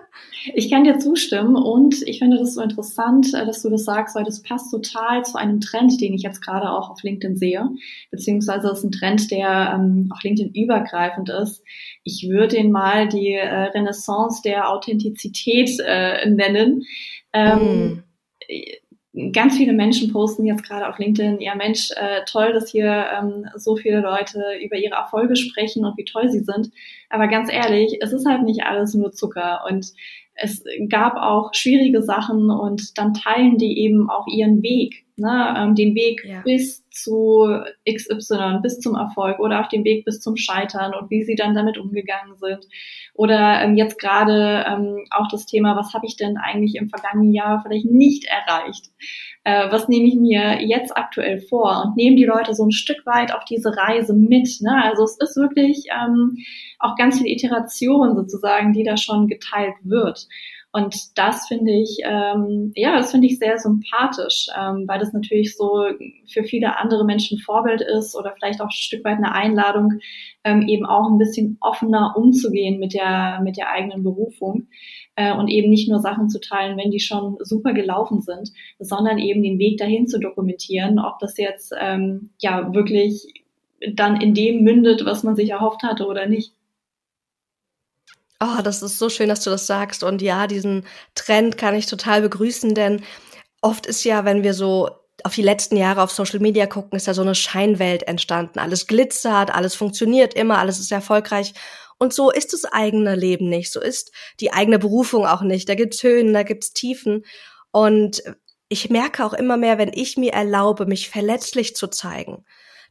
Ich 0.54 0.70
kann 0.70 0.84
dir 0.84 0.98
zustimmen 0.98 1.56
und 1.56 2.00
ich 2.06 2.20
finde 2.20 2.38
das 2.38 2.54
so 2.54 2.62
interessant, 2.62 3.34
äh, 3.34 3.44
dass 3.44 3.60
du 3.62 3.68
das 3.68 3.84
sagst, 3.84 4.16
weil 4.16 4.24
das 4.24 4.42
passt 4.42 4.70
total 4.70 5.24
zu 5.24 5.36
einem 5.36 5.60
Trend, 5.60 6.00
den 6.00 6.14
ich 6.14 6.22
jetzt 6.22 6.40
gerade 6.40 6.70
auch 6.70 6.88
auf 6.88 7.02
LinkedIn 7.02 7.36
sehe, 7.36 7.68
beziehungsweise 8.10 8.68
das 8.68 8.78
ist 8.78 8.84
ein 8.84 8.92
Trend, 8.92 9.30
der 9.30 9.74
ähm, 9.74 10.10
auch 10.10 10.22
LinkedIn 10.22 10.54
übergreifend 10.54 11.28
ist. 11.28 11.62
Ich 12.02 12.26
würde 12.30 12.56
ihn 12.56 12.72
mal 12.72 13.08
die 13.08 13.34
äh, 13.34 13.64
Renaissance 13.74 14.40
der 14.42 14.70
Authentizität 14.70 15.70
äh, 15.84 16.28
nennen. 16.30 16.84
Ähm, 17.34 17.58
mm 17.58 18.02
ganz 19.32 19.56
viele 19.56 19.72
Menschen 19.72 20.12
posten 20.12 20.46
jetzt 20.46 20.62
gerade 20.62 20.88
auf 20.88 20.98
LinkedIn, 20.98 21.40
ja 21.40 21.54
Mensch, 21.54 21.90
äh, 21.96 22.24
toll, 22.26 22.52
dass 22.52 22.70
hier 22.70 23.06
ähm, 23.18 23.46
so 23.56 23.76
viele 23.76 24.00
Leute 24.00 24.42
über 24.62 24.76
ihre 24.76 24.94
Erfolge 24.94 25.34
sprechen 25.36 25.84
und 25.84 25.96
wie 25.96 26.04
toll 26.04 26.30
sie 26.30 26.40
sind. 26.44 26.70
Aber 27.08 27.26
ganz 27.26 27.52
ehrlich, 27.52 27.98
es 28.00 28.12
ist 28.12 28.26
halt 28.26 28.42
nicht 28.42 28.62
alles 28.62 28.94
nur 28.94 29.12
Zucker 29.12 29.64
und 29.68 29.92
es 30.34 30.64
gab 30.88 31.16
auch 31.16 31.52
schwierige 31.52 32.02
Sachen 32.02 32.50
und 32.50 32.96
dann 32.98 33.14
teilen 33.14 33.58
die 33.58 33.78
eben 33.80 34.08
auch 34.08 34.26
ihren 34.26 34.62
Weg, 34.62 35.04
ne? 35.16 35.54
ähm, 35.56 35.74
den 35.74 35.94
Weg 35.94 36.24
ja. 36.24 36.40
bis 36.42 36.88
zu 36.90 37.46
XY, 37.88 38.60
bis 38.62 38.80
zum 38.80 38.94
Erfolg 38.94 39.38
oder 39.38 39.60
auch 39.60 39.68
den 39.68 39.84
Weg 39.84 40.04
bis 40.04 40.20
zum 40.20 40.36
Scheitern 40.36 40.94
und 40.94 41.10
wie 41.10 41.24
sie 41.24 41.34
dann 41.34 41.54
damit 41.54 41.78
umgegangen 41.78 42.36
sind. 42.36 42.66
Oder 43.14 43.62
ähm, 43.62 43.76
jetzt 43.76 43.98
gerade 43.98 44.64
ähm, 44.66 45.04
auch 45.10 45.28
das 45.28 45.46
Thema, 45.46 45.76
was 45.76 45.92
habe 45.92 46.06
ich 46.06 46.16
denn 46.16 46.36
eigentlich 46.36 46.74
im 46.74 46.88
vergangenen 46.88 47.32
Jahr 47.32 47.60
vielleicht 47.62 47.86
nicht 47.86 48.24
erreicht? 48.24 48.86
Äh, 49.44 49.70
was 49.70 49.88
nehme 49.88 50.06
ich 50.06 50.16
mir 50.16 50.60
jetzt 50.62 50.96
aktuell 50.96 51.40
vor? 51.40 51.84
Und 51.84 51.96
nehmen 51.96 52.16
die 52.16 52.24
Leute 52.24 52.54
so 52.54 52.64
ein 52.64 52.72
Stück 52.72 53.04
weit 53.06 53.34
auf 53.34 53.44
diese 53.44 53.76
Reise 53.76 54.14
mit. 54.14 54.48
Ne? 54.60 54.82
Also 54.84 55.04
es 55.04 55.16
ist 55.18 55.36
wirklich 55.36 55.86
ähm, 55.90 56.36
auch 56.78 56.94
ganz 56.96 57.18
viel 57.18 57.26
Iteration 57.26 58.14
sozusagen, 58.16 58.72
die 58.72 58.84
da 58.84 58.96
schon 58.96 59.28
geteilt 59.28 59.74
wird. 59.82 60.26
Und 60.72 61.18
das 61.18 61.48
finde 61.48 61.72
ich, 61.72 61.98
ähm, 62.04 62.72
ja, 62.76 62.96
das 62.96 63.10
finde 63.10 63.26
ich 63.26 63.38
sehr 63.38 63.58
sympathisch, 63.58 64.46
ähm, 64.56 64.84
weil 64.86 65.00
das 65.00 65.12
natürlich 65.12 65.56
so 65.56 65.84
für 66.32 66.44
viele 66.44 66.78
andere 66.78 67.04
Menschen 67.04 67.38
Vorbild 67.38 67.80
ist 67.80 68.14
oder 68.14 68.32
vielleicht 68.34 68.60
auch 68.60 68.66
ein 68.66 68.70
Stück 68.70 69.04
weit 69.04 69.16
eine 69.16 69.32
Einladung, 69.32 69.98
ähm, 70.44 70.68
eben 70.68 70.86
auch 70.86 71.10
ein 71.10 71.18
bisschen 71.18 71.56
offener 71.60 72.14
umzugehen 72.16 72.78
mit 72.78 72.94
der, 72.94 73.40
mit 73.42 73.56
der 73.56 73.68
eigenen 73.68 74.04
Berufung 74.04 74.68
äh, 75.16 75.34
und 75.34 75.48
eben 75.48 75.70
nicht 75.70 75.88
nur 75.88 76.00
Sachen 76.00 76.28
zu 76.28 76.40
teilen, 76.40 76.76
wenn 76.76 76.90
die 76.90 77.00
schon 77.00 77.36
super 77.40 77.72
gelaufen 77.72 78.20
sind, 78.20 78.52
sondern 78.78 79.18
eben 79.18 79.42
den 79.42 79.58
Weg 79.58 79.78
dahin 79.78 80.06
zu 80.06 80.18
dokumentieren, 80.18 80.98
ob 80.98 81.18
das 81.18 81.36
jetzt 81.36 81.72
ähm, 81.78 82.30
ja 82.38 82.72
wirklich 82.74 83.44
dann 83.94 84.20
in 84.20 84.34
dem 84.34 84.62
mündet, 84.62 85.04
was 85.04 85.22
man 85.22 85.36
sich 85.36 85.50
erhofft 85.50 85.82
hatte 85.82 86.06
oder 86.06 86.26
nicht. 86.26 86.52
Oh, 88.42 88.62
das 88.62 88.82
ist 88.82 88.98
so 88.98 89.10
schön, 89.10 89.28
dass 89.28 89.44
du 89.44 89.50
das 89.50 89.66
sagst. 89.66 90.02
Und 90.02 90.22
ja, 90.22 90.46
diesen 90.46 90.84
Trend 91.14 91.58
kann 91.58 91.74
ich 91.74 91.86
total 91.86 92.22
begrüßen, 92.22 92.74
denn 92.74 93.02
oft 93.60 93.86
ist 93.86 94.04
ja, 94.04 94.24
wenn 94.24 94.42
wir 94.42 94.54
so 94.54 94.88
auf 95.24 95.34
die 95.34 95.42
letzten 95.42 95.76
Jahre 95.76 96.02
auf 96.02 96.10
Social 96.10 96.40
Media 96.40 96.66
gucken, 96.66 96.96
ist 96.96 97.06
da 97.06 97.12
so 97.12 97.20
eine 97.20 97.34
Scheinwelt 97.34 98.04
entstanden. 98.04 98.58
Alles 98.58 98.86
glitzert, 98.86 99.54
alles 99.54 99.74
funktioniert 99.74 100.32
immer, 100.32 100.58
alles 100.58 100.80
ist 100.80 100.90
erfolgreich. 100.90 101.52
Und 102.02 102.14
so 102.14 102.30
ist 102.30 102.54
das 102.54 102.64
eigene 102.64 103.14
Leben 103.14 103.50
nicht. 103.50 103.70
So 103.70 103.80
ist 103.80 104.10
die 104.40 104.52
eigene 104.52 104.78
Berufung 104.78 105.26
auch 105.26 105.42
nicht. 105.42 105.68
Da 105.68 105.74
gibt's 105.74 106.02
Höhen, 106.02 106.32
da 106.32 106.42
gibt's 106.42 106.72
Tiefen. 106.72 107.26
Und 107.72 108.22
ich 108.70 108.88
merke 108.88 109.24
auch 109.24 109.34
immer 109.34 109.58
mehr, 109.58 109.76
wenn 109.76 109.92
ich 109.92 110.16
mir 110.16 110.32
erlaube, 110.32 110.86
mich 110.86 111.10
verletzlich 111.10 111.76
zu 111.76 111.88
zeigen, 111.88 112.46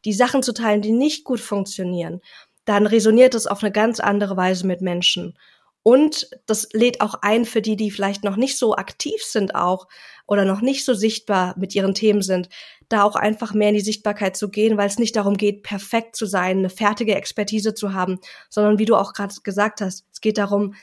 die 0.06 0.14
Sachen 0.14 0.44
zu 0.44 0.54
teilen, 0.54 0.84
die 0.84 0.92
nicht 0.92 1.24
gut 1.24 1.40
funktionieren, 1.40 2.22
dann 2.66 2.86
resoniert 2.86 3.34
es 3.34 3.48
auf 3.48 3.64
eine 3.64 3.72
ganz 3.72 4.00
andere 4.00 4.38
Weise 4.38 4.68
mit 4.68 4.82
Menschen. 4.82 5.38
Und 5.84 6.30
das 6.46 6.70
lädt 6.74 7.02
auch 7.02 7.16
ein 7.22 7.46
für 7.46 7.62
die, 7.62 7.76
die 7.76 7.92
vielleicht 7.92 8.24
noch 8.24 8.36
nicht 8.36 8.58
so 8.58 8.76
aktiv 8.76 9.24
sind 9.24 9.56
auch 9.56 9.88
oder 10.28 10.46
noch 10.46 10.62
nicht 10.62 10.86
so 10.86 10.94
sichtbar 10.94 11.56
mit 11.58 11.74
ihren 11.74 11.94
Themen 11.94 12.22
sind, 12.22 12.50
da 12.90 13.04
auch 13.04 13.16
einfach 13.16 13.54
mehr 13.54 13.70
in 13.70 13.76
die 13.76 13.82
Sichtbarkeit 13.82 14.36
zu 14.36 14.50
gehen, 14.50 14.78
weil 14.78 14.88
es 14.88 15.00
nicht 15.00 15.16
darum 15.16 15.38
geht, 15.38 15.64
perfekt 15.64 16.16
zu 16.16 16.26
sein, 16.26 16.60
eine 16.60 16.70
fertige 16.70 17.16
Expertise 17.16 17.74
zu 17.74 17.94
haben, 17.94 18.20
sondern 18.50 18.78
wie 18.78 18.86
du 18.86 18.96
auch 18.96 19.14
gerade 19.14 19.34
gesagt 19.44 19.82
hast, 19.82 20.06
es 20.12 20.22
geht 20.22 20.38
darum, 20.38 20.76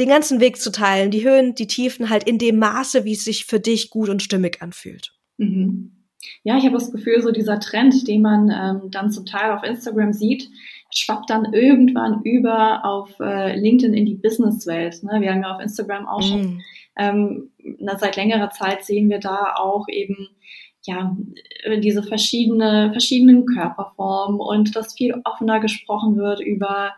den 0.00 0.08
ganzen 0.08 0.40
Weg 0.40 0.60
zu 0.60 0.72
teilen, 0.72 1.10
die 1.10 1.24
Höhen, 1.24 1.54
die 1.54 1.66
Tiefen 1.66 2.10
halt 2.10 2.24
in 2.24 2.38
dem 2.38 2.58
Maße, 2.58 3.04
wie 3.04 3.12
es 3.12 3.24
sich 3.24 3.44
für 3.44 3.60
dich 3.60 3.90
gut 3.90 4.08
und 4.08 4.22
stimmig 4.22 4.60
anfühlt. 4.60 5.14
Mhm. 5.36 5.92
Ja, 6.44 6.56
ich 6.56 6.64
habe 6.64 6.74
das 6.74 6.92
Gefühl, 6.92 7.20
so 7.20 7.32
dieser 7.32 7.58
Trend, 7.60 8.06
den 8.06 8.22
man 8.22 8.48
ähm, 8.48 8.90
dann 8.90 9.10
zum 9.10 9.26
Teil 9.26 9.52
auf 9.52 9.64
Instagram 9.64 10.12
sieht, 10.12 10.48
schwappt 10.94 11.30
dann 11.30 11.52
irgendwann 11.52 12.22
über 12.22 12.84
auf 12.84 13.18
äh, 13.20 13.56
LinkedIn 13.56 13.94
in 13.94 14.06
die 14.06 14.14
Businesswelt. 14.14 15.02
Ne? 15.02 15.20
Wir 15.20 15.32
haben 15.32 15.42
ja 15.42 15.54
auf 15.54 15.62
Instagram 15.62 16.06
auch 16.06 16.22
schon 16.22 16.42
mm. 16.42 16.62
ähm, 16.98 17.50
na, 17.78 17.98
seit 17.98 18.16
längerer 18.16 18.50
Zeit 18.50 18.84
sehen 18.84 19.08
wir 19.08 19.18
da 19.18 19.54
auch 19.56 19.86
eben 19.88 20.28
ja 20.84 21.16
diese 21.78 22.02
verschiedene 22.02 22.90
verschiedenen 22.90 23.46
Körperformen 23.46 24.40
und 24.40 24.74
dass 24.74 24.94
viel 24.94 25.14
offener 25.24 25.60
gesprochen 25.60 26.16
wird 26.16 26.40
über 26.40 26.92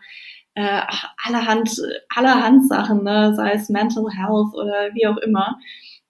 äh, 0.55 0.81
allerhand 1.23 1.69
allerhand 2.13 2.67
Sachen, 2.67 3.03
ne? 3.03 3.33
sei 3.35 3.51
es 3.51 3.69
Mental 3.69 4.05
Health 4.09 4.55
oder 4.55 4.93
wie 4.93 5.05
auch 5.05 5.17
immer 5.17 5.59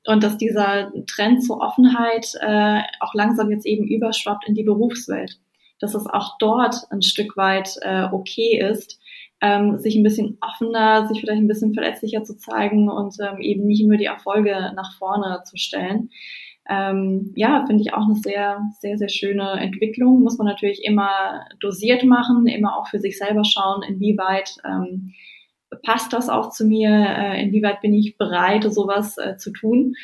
und 0.07 0.23
dass 0.23 0.37
dieser 0.37 0.91
Trend 1.07 1.43
zur 1.43 1.59
Offenheit 1.59 2.31
äh, 2.39 2.81
auch 2.99 3.13
langsam 3.13 3.51
jetzt 3.51 3.65
eben 3.65 3.87
überschwappt 3.87 4.47
in 4.47 4.55
die 4.55 4.63
Berufswelt 4.63 5.39
dass 5.79 5.95
es 5.95 6.07
auch 6.07 6.37
dort 6.39 6.75
ein 6.89 7.01
Stück 7.01 7.37
weit 7.37 7.75
äh, 7.81 8.05
okay 8.11 8.59
ist, 8.59 8.99
ähm, 9.41 9.77
sich 9.77 9.95
ein 9.95 10.03
bisschen 10.03 10.37
offener, 10.41 11.07
sich 11.07 11.19
vielleicht 11.19 11.41
ein 11.41 11.47
bisschen 11.47 11.73
verletzlicher 11.73 12.23
zu 12.23 12.37
zeigen 12.37 12.89
und 12.89 13.15
ähm, 13.19 13.39
eben 13.41 13.65
nicht 13.65 13.85
nur 13.85 13.97
die 13.97 14.05
Erfolge 14.05 14.71
nach 14.75 14.97
vorne 14.97 15.41
zu 15.45 15.57
stellen. 15.57 16.09
Ähm, 16.67 17.31
ja, 17.35 17.63
finde 17.67 17.83
ich 17.83 17.93
auch 17.93 18.05
eine 18.05 18.15
sehr, 18.15 18.61
sehr, 18.79 18.97
sehr 18.97 19.09
schöne 19.09 19.51
Entwicklung. 19.59 20.21
Muss 20.21 20.37
man 20.37 20.47
natürlich 20.47 20.83
immer 20.83 21.45
dosiert 21.59 22.03
machen, 22.03 22.47
immer 22.47 22.77
auch 22.77 22.87
für 22.87 22.99
sich 22.99 23.17
selber 23.17 23.43
schauen, 23.43 23.83
inwieweit 23.83 24.55
ähm, 24.65 25.13
passt 25.83 26.13
das 26.13 26.29
auch 26.29 26.49
zu 26.49 26.65
mir, 26.65 26.89
äh, 26.89 27.43
inwieweit 27.43 27.81
bin 27.81 27.93
ich 27.93 28.17
bereit, 28.17 28.63
sowas 28.71 29.17
äh, 29.17 29.37
zu 29.37 29.51
tun. 29.51 29.95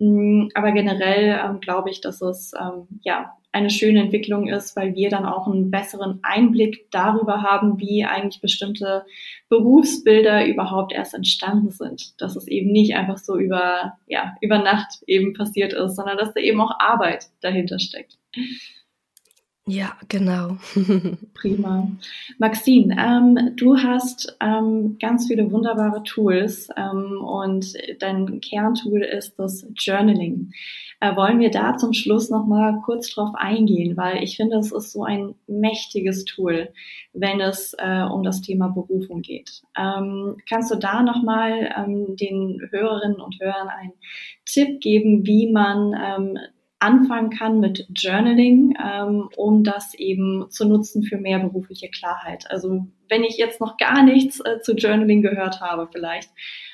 Mm, 0.00 0.48
aber 0.54 0.72
generell 0.72 1.38
ähm, 1.44 1.60
glaube 1.60 1.90
ich, 1.90 2.00
dass 2.00 2.20
es 2.22 2.52
ähm, 2.58 2.88
ja 3.02 3.36
eine 3.52 3.70
schöne 3.70 4.00
Entwicklung 4.00 4.48
ist, 4.48 4.76
weil 4.76 4.94
wir 4.94 5.10
dann 5.10 5.26
auch 5.26 5.46
einen 5.46 5.70
besseren 5.70 6.20
Einblick 6.22 6.90
darüber 6.90 7.42
haben, 7.42 7.78
wie 7.80 8.04
eigentlich 8.04 8.40
bestimmte 8.40 9.04
Berufsbilder 9.48 10.46
überhaupt 10.46 10.92
erst 10.92 11.14
entstanden 11.14 11.70
sind. 11.70 12.20
Dass 12.20 12.36
es 12.36 12.46
eben 12.48 12.70
nicht 12.72 12.94
einfach 12.94 13.18
so 13.18 13.36
über, 13.36 13.98
ja, 14.06 14.36
über 14.40 14.58
Nacht 14.58 15.02
eben 15.06 15.34
passiert 15.34 15.72
ist, 15.72 15.96
sondern 15.96 16.16
dass 16.16 16.32
da 16.32 16.40
eben 16.40 16.60
auch 16.60 16.78
Arbeit 16.78 17.26
dahinter 17.40 17.78
steckt. 17.78 18.18
Ja, 19.70 19.92
genau. 20.08 20.56
Prima. 21.34 21.88
Maxine, 22.38 22.96
ähm, 22.98 23.54
du 23.54 23.76
hast 23.76 24.36
ähm, 24.40 24.96
ganz 25.00 25.28
viele 25.28 25.52
wunderbare 25.52 26.02
Tools 26.02 26.68
ähm, 26.76 27.22
und 27.22 27.74
dein 28.00 28.40
Kerntool 28.40 29.02
ist 29.02 29.38
das 29.38 29.64
Journaling. 29.76 30.50
Äh, 30.98 31.14
wollen 31.14 31.38
wir 31.38 31.52
da 31.52 31.76
zum 31.76 31.92
Schluss 31.92 32.30
nochmal 32.30 32.80
kurz 32.84 33.14
drauf 33.14 33.30
eingehen, 33.34 33.96
weil 33.96 34.24
ich 34.24 34.36
finde, 34.36 34.56
es 34.56 34.72
ist 34.72 34.90
so 34.90 35.04
ein 35.04 35.36
mächtiges 35.46 36.24
Tool, 36.24 36.70
wenn 37.12 37.40
es 37.40 37.72
äh, 37.78 38.02
um 38.02 38.24
das 38.24 38.40
Thema 38.40 38.70
Berufung 38.70 39.22
geht. 39.22 39.62
Ähm, 39.78 40.36
kannst 40.48 40.72
du 40.72 40.74
da 40.74 41.04
nochmal 41.04 41.72
ähm, 41.78 42.16
den 42.16 42.60
Hörerinnen 42.72 43.20
und 43.20 43.38
Hörern 43.40 43.68
einen 43.68 43.92
Tipp 44.44 44.80
geben, 44.80 45.24
wie 45.24 45.52
man 45.52 45.94
ähm, 45.94 46.38
anfangen 46.80 47.30
kann 47.30 47.60
mit 47.60 47.86
Journaling, 47.90 48.74
ähm, 48.82 49.28
um 49.36 49.62
das 49.62 49.94
eben 49.94 50.50
zu 50.50 50.66
nutzen 50.66 51.02
für 51.02 51.18
mehr 51.18 51.38
berufliche 51.38 51.88
Klarheit. 51.88 52.50
Also 52.50 52.86
wenn 53.08 53.22
ich 53.22 53.36
jetzt 53.36 53.60
noch 53.60 53.76
gar 53.76 54.02
nichts 54.02 54.40
äh, 54.40 54.60
zu 54.60 54.74
Journaling 54.74 55.22
gehört 55.22 55.60
habe 55.60 55.88
vielleicht 55.92 56.30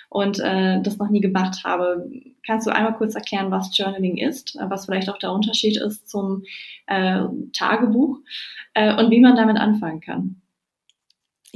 und 0.09 0.39
äh, 0.39 0.81
das 0.81 0.99
noch 0.99 1.11
nie 1.11 1.21
gemacht 1.21 1.65
habe, 1.65 2.09
kannst 2.47 2.67
du 2.67 2.71
einmal 2.71 2.95
kurz 2.95 3.17
erklären, 3.17 3.51
was 3.51 3.77
Journaling 3.77 4.17
ist, 4.17 4.57
äh, 4.57 4.71
was 4.71 4.87
vielleicht 4.87 5.11
auch 5.11 5.19
der 5.19 5.33
Unterschied 5.33 5.77
ist 5.77 6.09
zum 6.09 6.45
äh, 6.87 7.23
Tagebuch 7.53 8.19
äh, 8.75 8.95
und 8.97 9.11
wie 9.11 9.21
man 9.21 9.37
damit 9.37 9.57
anfangen 9.57 10.01
kann. 10.01 10.41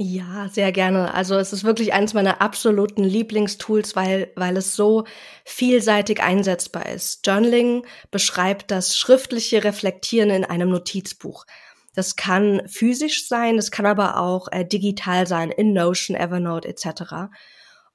Ja, 0.03 0.49
sehr 0.51 0.71
gerne. 0.71 1.13
Also 1.13 1.35
es 1.35 1.53
ist 1.53 1.63
wirklich 1.63 1.93
eines 1.93 2.15
meiner 2.15 2.41
absoluten 2.41 3.03
Lieblingstools, 3.03 3.95
weil, 3.95 4.31
weil 4.35 4.57
es 4.57 4.75
so 4.75 5.03
vielseitig 5.45 6.23
einsetzbar 6.23 6.87
ist. 6.89 7.27
Journaling 7.27 7.85
beschreibt 8.09 8.71
das 8.71 8.97
schriftliche 8.97 9.63
Reflektieren 9.63 10.31
in 10.31 10.43
einem 10.43 10.71
Notizbuch. 10.71 11.45
Das 11.93 12.15
kann 12.15 12.63
physisch 12.67 13.27
sein, 13.27 13.57
das 13.57 13.69
kann 13.69 13.85
aber 13.85 14.17
auch 14.17 14.47
äh, 14.51 14.65
digital 14.65 15.27
sein, 15.27 15.51
in 15.51 15.71
Notion, 15.71 16.17
Evernote 16.17 16.67
etc. 16.67 17.29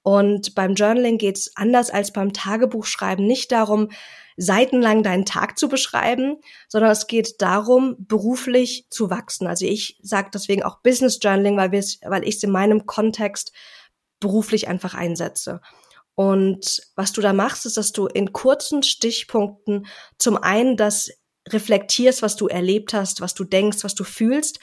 Und 0.03 0.55
beim 0.55 0.75
Journaling 0.75 1.19
geht 1.19 1.39
es 1.39 1.57
anders 1.57 1.91
als 1.91 2.13
beim 2.13 2.33
Tagebuchschreiben 2.33 3.27
nicht 3.27 3.51
darum, 3.51 3.89
seitenlang 4.37 5.03
deinen 5.03 5.25
Tag 5.25 5.59
zu 5.59 5.69
beschreiben, 5.69 6.37
sondern 6.69 6.91
es 6.91 7.07
geht 7.07 7.41
darum, 7.41 7.97
beruflich 7.99 8.87
zu 8.91 9.11
wachsen. 9.11 9.47
Also 9.47 9.65
ich 9.65 9.99
sage 10.03 10.31
deswegen 10.33 10.63
auch 10.63 10.81
Business 10.83 11.19
Journaling, 11.23 11.57
weil, 11.57 11.71
weil 11.71 12.25
ich 12.25 12.37
es 12.37 12.43
in 12.43 12.51
meinem 12.51 12.87
Kontext 12.87 13.53
beruflich 14.21 14.69
einfach 14.69 14.95
einsetze. 14.95 15.61
Und 16.15 16.81
was 16.97 17.13
du 17.13 17.21
da 17.21 17.33
machst, 17.33 17.67
ist, 17.67 17.77
dass 17.77 17.93
du 17.93 18.07
in 18.07 18.33
kurzen 18.33 18.83
Stichpunkten 18.83 19.87
zum 20.19 20.37
einen 20.39 20.77
das 20.77 21.11
reflektierst, 21.49 22.23
was 22.23 22.37
du 22.37 22.49
erlebt 22.49 22.95
hast, 22.95 23.21
was 23.21 23.35
du 23.35 23.45
denkst, 23.45 23.85
was 23.85 23.95
du 23.95 24.05
fühlst, 24.05 24.59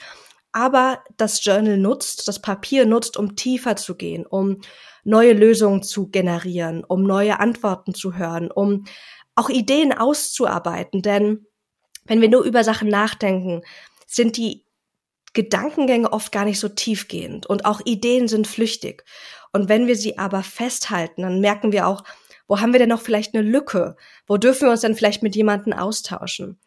aber 0.52 1.02
das 1.16 1.44
Journal 1.44 1.78
nutzt, 1.78 2.28
das 2.28 2.40
Papier 2.40 2.86
nutzt, 2.86 3.16
um 3.16 3.34
tiefer 3.34 3.74
zu 3.74 3.96
gehen, 3.96 4.24
um 4.24 4.60
neue 5.02 5.32
Lösungen 5.32 5.82
zu 5.82 6.08
generieren, 6.08 6.84
um 6.84 7.02
neue 7.02 7.40
Antworten 7.40 7.94
zu 7.94 8.14
hören, 8.14 8.50
um 8.50 8.84
auch 9.34 9.48
Ideen 9.48 9.92
auszuarbeiten. 9.92 11.02
Denn 11.02 11.46
wenn 12.04 12.20
wir 12.20 12.28
nur 12.28 12.42
über 12.42 12.64
Sachen 12.64 12.88
nachdenken, 12.88 13.62
sind 14.06 14.36
die 14.36 14.64
Gedankengänge 15.32 16.12
oft 16.12 16.30
gar 16.30 16.44
nicht 16.44 16.60
so 16.60 16.68
tiefgehend 16.68 17.46
und 17.46 17.64
auch 17.64 17.80
Ideen 17.84 18.28
sind 18.28 18.46
flüchtig. 18.46 19.04
Und 19.52 19.68
wenn 19.68 19.86
wir 19.86 19.96
sie 19.96 20.18
aber 20.18 20.42
festhalten, 20.42 21.22
dann 21.22 21.40
merken 21.40 21.72
wir 21.72 21.86
auch, 21.88 22.04
wo 22.46 22.60
haben 22.60 22.72
wir 22.72 22.78
denn 22.78 22.88
noch 22.88 23.00
vielleicht 23.00 23.34
eine 23.34 23.42
Lücke? 23.42 23.96
Wo 24.26 24.36
dürfen 24.36 24.66
wir 24.66 24.72
uns 24.72 24.82
denn 24.82 24.94
vielleicht 24.94 25.22
mit 25.22 25.34
jemandem 25.34 25.72
austauschen? 25.72 26.58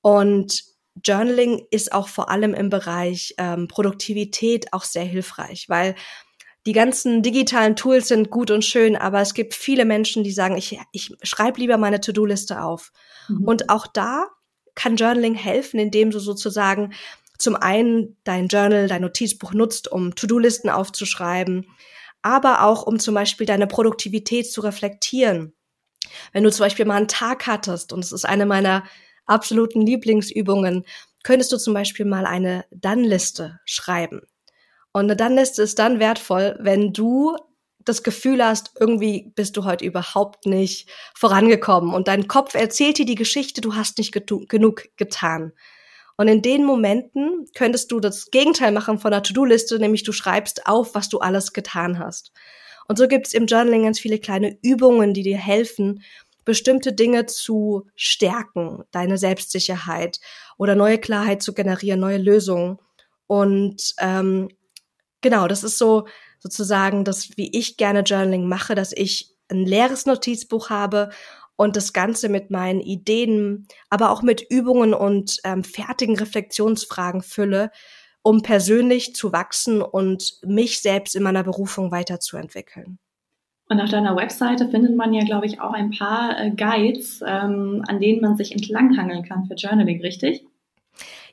Und 0.00 0.64
Journaling 1.04 1.66
ist 1.70 1.92
auch 1.92 2.08
vor 2.08 2.30
allem 2.30 2.54
im 2.54 2.70
Bereich 2.70 3.34
ähm, 3.38 3.68
Produktivität 3.68 4.72
auch 4.72 4.84
sehr 4.84 5.04
hilfreich, 5.04 5.68
weil 5.68 5.94
die 6.66 6.72
ganzen 6.72 7.22
digitalen 7.22 7.76
Tools 7.76 8.08
sind 8.08 8.30
gut 8.30 8.50
und 8.50 8.64
schön, 8.64 8.96
aber 8.96 9.20
es 9.20 9.34
gibt 9.34 9.54
viele 9.54 9.84
Menschen, 9.84 10.24
die 10.24 10.32
sagen, 10.32 10.56
ich, 10.56 10.78
ich 10.92 11.14
schreibe 11.22 11.60
lieber 11.60 11.78
meine 11.78 12.00
To-Do-Liste 12.00 12.62
auf. 12.62 12.92
Mhm. 13.28 13.44
Und 13.44 13.70
auch 13.70 13.86
da 13.86 14.26
kann 14.74 14.96
Journaling 14.96 15.34
helfen, 15.34 15.80
indem 15.80 16.10
du 16.10 16.18
sozusagen 16.18 16.92
zum 17.38 17.56
einen 17.56 18.16
dein 18.24 18.48
Journal, 18.48 18.88
dein 18.88 19.02
Notizbuch 19.02 19.52
nutzt, 19.52 19.90
um 19.90 20.14
To-Do-Listen 20.14 20.68
aufzuschreiben, 20.68 21.66
aber 22.20 22.64
auch 22.64 22.82
um 22.82 22.98
zum 22.98 23.14
Beispiel 23.14 23.46
deine 23.46 23.66
Produktivität 23.66 24.50
zu 24.50 24.60
reflektieren. 24.60 25.54
Wenn 26.32 26.44
du 26.44 26.50
zum 26.50 26.64
Beispiel 26.64 26.84
mal 26.84 26.96
einen 26.96 27.08
Tag 27.08 27.46
hattest, 27.46 27.92
und 27.92 28.04
es 28.04 28.12
ist 28.12 28.24
eine 28.24 28.46
meiner 28.46 28.84
absoluten 29.26 29.82
Lieblingsübungen, 29.82 30.84
könntest 31.22 31.52
du 31.52 31.58
zum 31.58 31.74
Beispiel 31.74 32.06
mal 32.06 32.26
eine 32.26 32.64
Dann-Liste 32.70 33.60
schreiben. 33.64 34.22
Und 34.98 35.08
Dann-Liste 35.08 35.62
ist 35.62 35.78
dann 35.78 36.00
wertvoll, 36.00 36.56
wenn 36.58 36.92
du 36.92 37.36
das 37.84 38.02
Gefühl 38.02 38.44
hast, 38.44 38.72
irgendwie 38.80 39.32
bist 39.36 39.56
du 39.56 39.64
heute 39.64 39.84
überhaupt 39.84 40.44
nicht 40.44 40.90
vorangekommen 41.14 41.94
und 41.94 42.08
dein 42.08 42.26
Kopf 42.26 42.54
erzählt 42.54 42.98
dir 42.98 43.06
die 43.06 43.14
Geschichte, 43.14 43.60
du 43.60 43.76
hast 43.76 43.98
nicht 43.98 44.12
genug 44.12 44.84
getan. 44.96 45.52
Und 46.16 46.26
in 46.26 46.42
den 46.42 46.64
Momenten 46.64 47.46
könntest 47.54 47.92
du 47.92 48.00
das 48.00 48.32
Gegenteil 48.32 48.72
machen 48.72 48.98
von 48.98 49.12
der 49.12 49.22
To-Do-Liste, 49.22 49.78
nämlich 49.78 50.02
du 50.02 50.10
schreibst 50.10 50.66
auf, 50.66 50.96
was 50.96 51.08
du 51.08 51.20
alles 51.20 51.52
getan 51.52 52.00
hast. 52.00 52.32
Und 52.88 52.98
so 52.98 53.06
gibt 53.06 53.28
es 53.28 53.34
im 53.34 53.46
Journaling 53.46 53.84
ganz 53.84 54.00
viele 54.00 54.18
kleine 54.18 54.58
Übungen, 54.62 55.14
die 55.14 55.22
dir 55.22 55.38
helfen, 55.38 56.02
bestimmte 56.44 56.92
Dinge 56.92 57.26
zu 57.26 57.86
stärken, 57.94 58.82
deine 58.90 59.16
Selbstsicherheit 59.16 60.18
oder 60.56 60.74
neue 60.74 60.98
Klarheit 60.98 61.40
zu 61.40 61.54
generieren, 61.54 62.00
neue 62.00 62.18
Lösungen. 62.18 62.78
Und 63.28 63.94
ähm, 64.00 64.48
Genau, 65.20 65.48
das 65.48 65.64
ist 65.64 65.78
so 65.78 66.06
sozusagen 66.38 67.04
das, 67.04 67.36
wie 67.36 67.50
ich 67.56 67.76
gerne 67.76 68.00
Journaling 68.00 68.46
mache, 68.46 68.74
dass 68.74 68.92
ich 68.92 69.34
ein 69.48 69.64
leeres 69.64 70.06
Notizbuch 70.06 70.70
habe 70.70 71.10
und 71.56 71.74
das 71.74 71.92
Ganze 71.92 72.28
mit 72.28 72.50
meinen 72.50 72.80
Ideen, 72.80 73.66
aber 73.90 74.10
auch 74.10 74.22
mit 74.22 74.46
Übungen 74.48 74.94
und 74.94 75.38
ähm, 75.44 75.64
fertigen 75.64 76.16
Reflexionsfragen 76.16 77.22
fülle, 77.22 77.70
um 78.22 78.42
persönlich 78.42 79.14
zu 79.14 79.32
wachsen 79.32 79.82
und 79.82 80.38
mich 80.44 80.80
selbst 80.80 81.16
in 81.16 81.22
meiner 81.22 81.42
Berufung 81.42 81.90
weiterzuentwickeln. 81.90 82.98
Und 83.70 83.80
auf 83.80 83.90
deiner 83.90 84.16
Webseite 84.16 84.68
findet 84.68 84.96
man 84.96 85.12
ja, 85.12 85.24
glaube 85.24 85.46
ich, 85.46 85.60
auch 85.60 85.72
ein 85.72 85.90
paar 85.90 86.38
äh, 86.38 86.50
Guides, 86.50 87.20
ähm, 87.26 87.82
an 87.86 88.00
denen 88.00 88.20
man 88.22 88.36
sich 88.36 88.52
entlanghangeln 88.52 89.24
kann 89.24 89.44
für 89.46 89.54
Journaling, 89.54 90.00
richtig? 90.00 90.44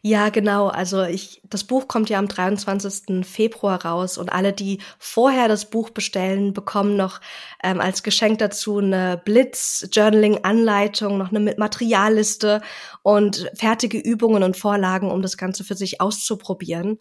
Ja, 0.07 0.29
genau. 0.29 0.67
Also 0.67 1.01
ich, 1.01 1.41
das 1.49 1.63
Buch 1.63 1.87
kommt 1.87 2.11
ja 2.11 2.19
am 2.19 2.27
23. 2.27 3.25
Februar 3.25 3.83
raus 3.83 4.19
und 4.19 4.31
alle, 4.31 4.53
die 4.53 4.79
vorher 4.99 5.47
das 5.47 5.71
Buch 5.71 5.89
bestellen, 5.89 6.53
bekommen 6.53 6.95
noch 6.95 7.21
ähm, 7.63 7.81
als 7.81 8.03
Geschenk 8.03 8.37
dazu 8.37 8.77
eine 8.77 9.19
Blitz-Journaling-Anleitung, 9.25 11.17
noch 11.17 11.31
eine 11.31 11.55
Materialliste 11.57 12.61
und 13.01 13.49
fertige 13.55 13.97
Übungen 13.97 14.43
und 14.43 14.55
Vorlagen, 14.57 15.09
um 15.09 15.23
das 15.23 15.37
Ganze 15.37 15.63
für 15.63 15.73
sich 15.73 15.99
auszuprobieren. 16.01 16.99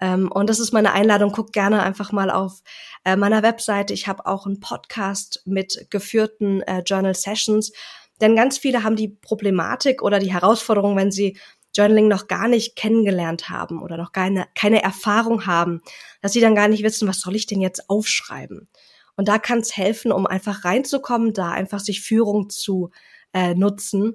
Ähm, 0.00 0.30
und 0.30 0.48
das 0.48 0.60
ist 0.60 0.72
meine 0.72 0.92
Einladung. 0.92 1.32
Guckt 1.32 1.52
gerne 1.52 1.82
einfach 1.82 2.12
mal 2.12 2.30
auf 2.30 2.62
äh, 3.04 3.16
meiner 3.16 3.42
Webseite. 3.42 3.92
Ich 3.92 4.06
habe 4.06 4.24
auch 4.24 4.46
einen 4.46 4.60
Podcast 4.60 5.42
mit 5.46 5.88
geführten 5.90 6.62
äh, 6.62 6.84
Journal 6.86 7.16
Sessions. 7.16 7.72
Denn 8.20 8.34
ganz 8.34 8.56
viele 8.56 8.82
haben 8.82 8.96
die 8.96 9.08
Problematik 9.08 10.02
oder 10.02 10.18
die 10.18 10.32
Herausforderung, 10.32 10.96
wenn 10.96 11.10
sie 11.10 11.36
Journaling 11.76 12.08
noch 12.08 12.26
gar 12.26 12.48
nicht 12.48 12.76
kennengelernt 12.76 13.50
haben 13.50 13.82
oder 13.82 13.96
noch 13.96 14.12
keine, 14.12 14.46
keine 14.54 14.82
Erfahrung 14.82 15.46
haben, 15.46 15.82
dass 16.22 16.32
sie 16.32 16.40
dann 16.40 16.54
gar 16.54 16.68
nicht 16.68 16.82
wissen, 16.82 17.08
was 17.08 17.20
soll 17.20 17.36
ich 17.36 17.46
denn 17.46 17.60
jetzt 17.60 17.90
aufschreiben. 17.90 18.68
Und 19.16 19.28
da 19.28 19.38
kann 19.38 19.60
es 19.60 19.76
helfen, 19.76 20.12
um 20.12 20.26
einfach 20.26 20.64
reinzukommen, 20.64 21.32
da 21.32 21.50
einfach 21.50 21.80
sich 21.80 22.02
Führung 22.02 22.50
zu 22.50 22.90
äh, 23.32 23.54
nutzen. 23.54 24.14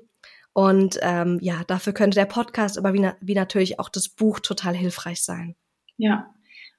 Und 0.53 0.99
ähm, 1.01 1.39
ja, 1.41 1.63
dafür 1.65 1.93
könnte 1.93 2.15
der 2.15 2.25
Podcast, 2.25 2.77
aber 2.77 2.93
wie, 2.93 3.09
wie 3.21 3.35
natürlich 3.35 3.79
auch 3.79 3.89
das 3.89 4.09
Buch 4.09 4.39
total 4.39 4.75
hilfreich 4.75 5.23
sein. 5.23 5.55
Ja, 5.97 6.33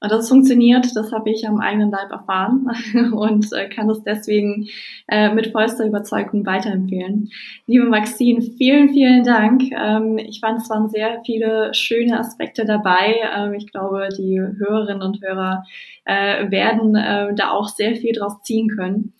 das 0.09 0.29
funktioniert, 0.29 0.97
das 0.97 1.13
habe 1.13 1.31
ich 1.31 1.47
am 1.47 1.61
eigenen 1.61 1.91
Leib 1.91 2.11
erfahren 2.11 2.67
und 3.13 3.53
äh, 3.53 3.69
kann 3.69 3.89
es 3.91 4.03
deswegen 4.03 4.69
äh, 5.09 5.33
mit 5.33 5.49
vollster 5.49 5.87
Überzeugung 5.87 6.45
weiterempfehlen. 6.45 7.31
Liebe 7.67 7.85
Maxine, 7.85 8.43
vielen, 8.43 8.91
vielen 8.91 9.25
Dank. 9.25 9.63
Ähm, 9.73 10.19
ich 10.19 10.41
fand, 10.41 10.61
es 10.61 10.71
waren 10.71 10.89
sehr 10.89 11.23
viele 11.25 11.73
schöne 11.75 12.19
Aspekte 12.19 12.65
dabei. 12.65 13.17
Ähm, 13.37 13.55
ich 13.55 13.71
glaube, 13.71 14.09
die 14.17 14.41
Hörerinnen 14.41 15.03
und 15.03 15.23
Hörer 15.23 15.65
äh, 16.05 16.51
werden 16.51 16.95
da 17.37 17.51
auch 17.51 17.69
sehr 17.69 17.95
viel 17.95 18.13
draus 18.13 18.43
ziehen 18.43 18.69
können 18.69 19.13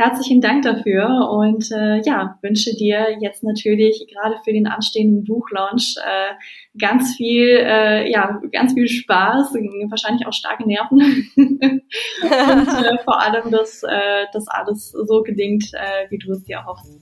herzlichen 0.00 0.40
Dank 0.40 0.62
dafür 0.62 1.30
und 1.30 1.70
äh, 1.70 2.00
ja, 2.00 2.38
wünsche 2.40 2.74
dir 2.74 3.18
jetzt 3.20 3.44
natürlich 3.44 4.06
gerade 4.10 4.36
für 4.42 4.52
den 4.52 4.66
anstehenden 4.66 5.24
Buchlaunch 5.24 5.96
äh, 5.98 6.32
ganz 6.80 7.16
viel, 7.16 7.48
äh, 7.48 8.10
ja, 8.10 8.40
ganz 8.50 8.72
viel 8.72 8.88
Spaß, 8.88 9.52
wahrscheinlich 9.90 10.26
auch 10.26 10.32
starke 10.32 10.66
Nerven 10.66 11.28
und 11.36 11.82
äh, 12.22 12.98
vor 13.04 13.20
allem, 13.20 13.50
dass 13.50 13.82
äh, 13.82 14.24
das 14.32 14.48
alles 14.48 14.90
so 14.90 15.22
gelingt, 15.22 15.70
äh, 15.74 16.10
wie 16.10 16.18
du 16.18 16.32
es 16.32 16.44
dir 16.44 16.56
erhoffst. 16.56 16.98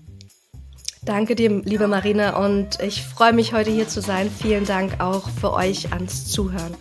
Danke 1.06 1.36
dir, 1.36 1.62
liebe 1.64 1.86
Marina, 1.86 2.36
und 2.44 2.80
ich 2.82 3.02
freue 3.02 3.32
mich 3.32 3.52
heute 3.52 3.70
hier 3.70 3.86
zu 3.86 4.00
sein. 4.00 4.28
Vielen 4.28 4.64
Dank 4.66 5.00
auch 5.00 5.28
für 5.28 5.52
euch 5.52 5.92
ans 5.92 6.26
Zuhören. 6.30 6.74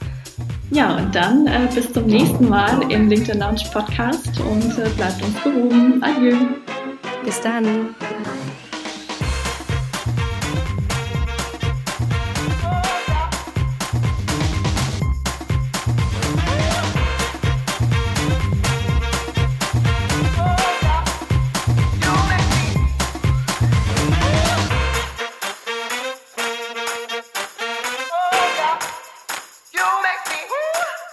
Ja, 0.72 0.98
und 0.98 1.16
dann 1.16 1.48
äh, 1.48 1.68
bis 1.74 1.92
zum 1.94 2.06
nächsten 2.06 2.50
Mal 2.50 2.92
im 2.92 3.08
LinkedIn 3.08 3.40
Lounge 3.40 3.64
Podcast 3.72 4.40
und 4.40 4.78
äh, 4.78 4.90
bleibt 4.90 5.24
uns 5.24 5.42
gewogen. 5.44 6.04
Adieu. 6.04 6.36
Bis 7.24 7.40
dann. 7.42 7.96